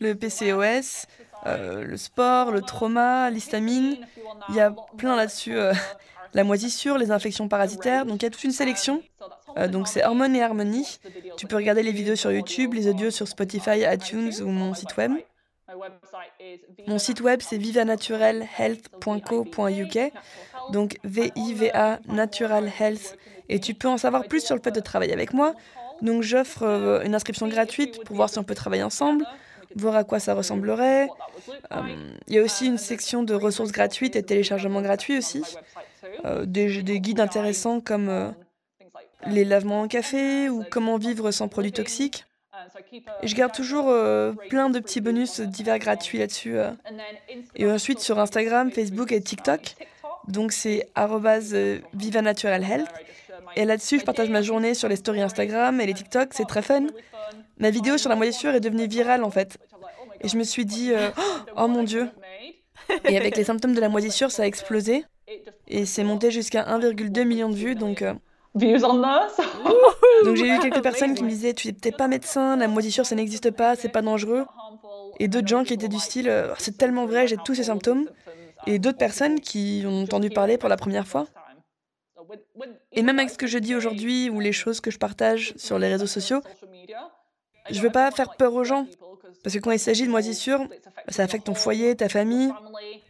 le 0.00 0.14
PCOS, 0.14 1.06
euh, 1.46 1.84
le 1.84 1.96
sport, 1.96 2.50
le 2.50 2.62
trauma, 2.62 3.30
l'histamine. 3.30 3.96
Il 4.48 4.54
y 4.54 4.60
a 4.60 4.74
plein 4.96 5.16
là-dessus. 5.16 5.56
euh, 5.56 5.72
la 6.34 6.44
moisissure, 6.44 6.98
les 6.98 7.10
infections 7.10 7.48
parasitaires. 7.48 8.06
Donc 8.06 8.22
il 8.22 8.24
y 8.24 8.26
a 8.26 8.30
toute 8.30 8.44
une 8.44 8.52
sélection. 8.52 9.02
Euh, 9.58 9.68
donc 9.68 9.88
c'est 9.88 10.04
Hormones 10.04 10.34
et 10.34 10.42
Harmonie. 10.42 10.98
Tu 11.36 11.46
peux 11.46 11.56
regarder 11.56 11.82
les 11.82 11.92
vidéos 11.92 12.16
sur 12.16 12.32
YouTube, 12.32 12.74
les 12.74 12.88
audios 12.88 13.10
sur 13.10 13.28
Spotify, 13.28 13.84
iTunes 13.90 14.32
ou 14.42 14.48
mon 14.48 14.74
site 14.74 14.96
web. 14.96 15.12
Mon 16.86 16.98
site 16.98 17.20
web 17.20 17.40
c'est 17.42 17.58
vivanaturalhealth.co.uk, 17.58 20.12
donc 20.70 20.96
V-I-V-A 21.04 22.00
Natural 22.08 22.72
Health, 22.80 23.18
et 23.48 23.60
tu 23.60 23.74
peux 23.74 23.88
en 23.88 23.98
savoir 23.98 24.24
plus 24.24 24.44
sur 24.44 24.56
le 24.56 24.62
fait 24.62 24.72
de 24.72 24.80
travailler 24.80 25.12
avec 25.12 25.32
moi. 25.32 25.54
Donc 26.00 26.22
j'offre 26.22 26.64
euh, 26.64 27.04
une 27.04 27.14
inscription 27.14 27.46
gratuite 27.48 28.02
pour 28.04 28.16
voir 28.16 28.28
si 28.28 28.38
on 28.38 28.44
peut 28.44 28.56
travailler 28.56 28.82
ensemble, 28.82 29.24
voir 29.76 29.96
à 29.96 30.04
quoi 30.04 30.18
ça 30.18 30.34
ressemblerait. 30.34 31.08
Euh, 31.72 31.80
Il 32.28 32.34
y 32.34 32.38
a 32.38 32.42
aussi 32.42 32.66
une 32.66 32.78
section 32.78 33.22
de 33.22 33.34
ressources 33.34 33.72
gratuites 33.72 34.16
et 34.16 34.22
téléchargements 34.22 34.82
gratuits 34.82 35.18
aussi. 35.18 35.42
Euh, 36.24 36.44
des, 36.46 36.82
des 36.82 37.00
guides 37.00 37.20
intéressants 37.20 37.80
comme 37.80 38.08
euh, 38.08 38.28
les 39.26 39.44
lavements 39.44 39.82
en 39.82 39.88
café 39.88 40.48
ou 40.48 40.64
comment 40.68 40.98
vivre 40.98 41.30
sans 41.30 41.48
produits 41.48 41.72
toxiques. 41.72 42.24
Je 43.22 43.34
garde 43.34 43.52
toujours 43.52 43.88
euh, 43.88 44.32
plein 44.48 44.70
de 44.70 44.78
petits 44.78 45.00
bonus 45.00 45.40
divers 45.40 45.78
gratuits 45.78 46.18
là-dessus. 46.18 46.56
euh. 46.58 46.70
Et 47.56 47.70
ensuite 47.70 48.00
sur 48.00 48.18
Instagram, 48.18 48.70
Facebook 48.70 49.12
et 49.12 49.20
TikTok. 49.20 49.74
Donc 50.28 50.52
c'est 50.52 50.88
euh, 50.98 51.78
@vivanaturalhealth. 51.94 52.88
Et 53.56 53.64
là-dessus, 53.64 53.98
je 54.00 54.04
partage 54.04 54.30
ma 54.30 54.42
journée 54.42 54.74
sur 54.74 54.88
les 54.88 54.96
stories 54.96 55.22
Instagram 55.22 55.80
et 55.80 55.86
les 55.86 55.94
TikTok, 55.94 56.28
c'est 56.32 56.46
très 56.46 56.62
fun. 56.62 56.86
Ma 57.58 57.70
vidéo 57.70 57.98
sur 57.98 58.08
la 58.08 58.16
moisissure 58.16 58.54
est 58.54 58.60
devenue 58.60 58.86
virale 58.86 59.24
en 59.24 59.30
fait. 59.30 59.58
Et 60.20 60.28
je 60.28 60.36
me 60.36 60.44
suis 60.44 60.64
dit, 60.64 60.92
oh 61.56 61.68
mon 61.68 61.82
dieu. 61.82 62.08
Et 63.04 63.16
avec 63.16 63.36
les 63.36 63.44
symptômes 63.44 63.74
de 63.74 63.80
la 63.80 63.88
moisissure, 63.88 64.30
ça 64.30 64.44
a 64.44 64.46
explosé. 64.46 65.04
Et 65.68 65.86
c'est 65.86 66.04
monté 66.04 66.30
jusqu'à 66.30 66.62
1,2 66.64 67.24
million 67.24 67.48
de 67.48 67.54
vues. 67.54 67.74
Donc, 67.74 68.04
Views 68.54 68.84
on 68.84 69.02
this? 69.02 69.44
donc 70.24 70.36
j'ai 70.36 70.48
eu 70.48 70.58
quelques 70.58 70.82
personnes 70.82 71.14
qui 71.14 71.24
me 71.24 71.28
disaient, 71.28 71.54
tu 71.54 71.68
n'es 71.68 71.72
peut-être 71.72 71.96
pas 71.96 72.08
médecin, 72.08 72.56
la 72.56 72.68
moisissure 72.68 73.06
ça 73.06 73.14
n'existe 73.14 73.50
pas, 73.50 73.76
c'est 73.76 73.88
pas 73.88 74.02
dangereux. 74.02 74.44
Et 75.18 75.28
d'autres 75.28 75.48
gens 75.48 75.64
qui 75.64 75.72
étaient 75.72 75.88
du 75.88 75.98
style, 75.98 76.28
euh, 76.28 76.54
c'est 76.58 76.76
tellement 76.76 77.06
vrai, 77.06 77.26
j'ai 77.26 77.36
tous 77.36 77.54
ces 77.54 77.64
symptômes. 77.64 78.08
Et 78.66 78.78
d'autres 78.78 78.98
personnes 78.98 79.40
qui 79.40 79.84
ont 79.86 80.02
entendu 80.02 80.30
parler 80.30 80.58
pour 80.58 80.68
la 80.68 80.76
première 80.76 81.06
fois. 81.06 81.26
Et 82.92 83.02
même 83.02 83.18
avec 83.18 83.30
ce 83.30 83.38
que 83.38 83.46
je 83.46 83.58
dis 83.58 83.74
aujourd'hui 83.74 84.30
ou 84.30 84.40
les 84.40 84.52
choses 84.52 84.80
que 84.80 84.90
je 84.90 84.98
partage 84.98 85.52
sur 85.56 85.78
les 85.78 85.88
réseaux 85.88 86.06
sociaux, 86.06 86.40
je 87.70 87.80
veux 87.80 87.90
pas 87.90 88.10
faire 88.10 88.36
peur 88.36 88.54
aux 88.54 88.64
gens. 88.64 88.86
Parce 89.42 89.54
que 89.54 89.60
quand 89.60 89.72
il 89.72 89.78
s'agit 89.78 90.04
de 90.04 90.10
moisissure, 90.10 90.60
ça 91.08 91.24
affecte 91.24 91.46
ton 91.46 91.54
foyer, 91.54 91.96
ta 91.96 92.08
famille, 92.08 92.52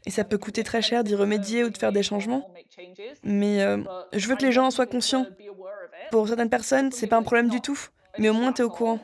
et 0.07 0.11
ça 0.11 0.25
peut 0.25 0.39
coûter 0.39 0.65
très 0.65 0.81
cher 0.83 1.05
d'y 1.05 1.15
remédier 1.15 1.65
ou 1.65 1.71
de 1.71 1.77
faire 1.77 1.93
des 1.93 2.03
changements. 2.03 2.51
Mais 3.23 3.63
euh, 3.63 3.79
je 4.13 4.29
veux 4.29 4.37
que 4.37 4.45
les 4.45 4.53
gens 4.53 4.67
en 4.67 4.71
soient 4.71 4.87
conscients. 4.87 5.27
Pour 6.11 6.29
certaines 6.29 6.51
personnes, 6.51 6.91
c'est 6.93 7.07
pas 7.07 7.17
un 7.17 7.23
problème 7.23 7.49
du 7.49 7.61
tout, 7.61 7.79
mais 8.19 8.29
au 8.31 8.35
moins 8.35 8.53
tu 8.53 8.63
es 8.63 8.65
au 8.65 8.71
courant. 8.71 8.99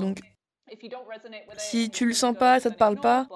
Donc, 0.00 0.18
si 1.56 1.90
tu 1.90 2.06
le 2.06 2.12
sens 2.12 2.36
pas, 2.36 2.58
ça 2.60 2.70
te 2.70 2.76
parle 2.76 2.98
pas, 3.00 3.28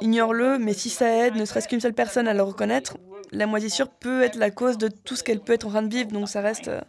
ignore-le, 0.00 0.58
mais 0.58 0.72
si 0.74 0.90
ça 0.90 1.08
aide, 1.08 1.34
ne 1.36 1.44
serait-ce 1.44 1.68
qu'une 1.68 1.80
seule 1.80 1.94
personne 1.94 2.28
à 2.28 2.34
le 2.34 2.42
reconnaître, 2.42 2.96
la 3.32 3.46
moisissure 3.46 3.88
peut 3.88 4.22
être 4.22 4.36
la 4.36 4.50
cause 4.50 4.78
de 4.78 4.88
tout 4.88 5.16
ce 5.16 5.24
qu'elle 5.24 5.40
peut 5.40 5.52
être 5.52 5.66
en 5.66 5.70
train 5.70 5.82
de 5.82 5.92
vivre, 5.92 6.10
donc 6.12 6.28
ça 6.28 6.40
reste... 6.40 6.68
euh. 6.68 6.80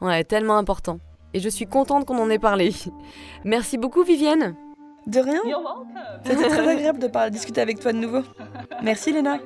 Ouais, 0.00 0.22
tellement 0.24 0.56
important. 0.58 0.98
Et 1.36 1.40
je 1.40 1.50
suis 1.50 1.66
contente 1.66 2.06
qu'on 2.06 2.16
en 2.16 2.30
ait 2.30 2.38
parlé. 2.38 2.72
Merci 3.44 3.76
beaucoup, 3.76 4.02
Vivienne. 4.02 4.56
De 5.06 5.20
rien. 5.20 5.42
C'était 6.24 6.48
très 6.48 6.66
agréable 6.72 6.98
de 6.98 7.08
parler, 7.08 7.30
discuter 7.30 7.60
avec 7.60 7.78
toi 7.78 7.92
de 7.92 7.98
nouveau. 7.98 8.22
Merci 8.82 9.12
Léna. 9.12 9.38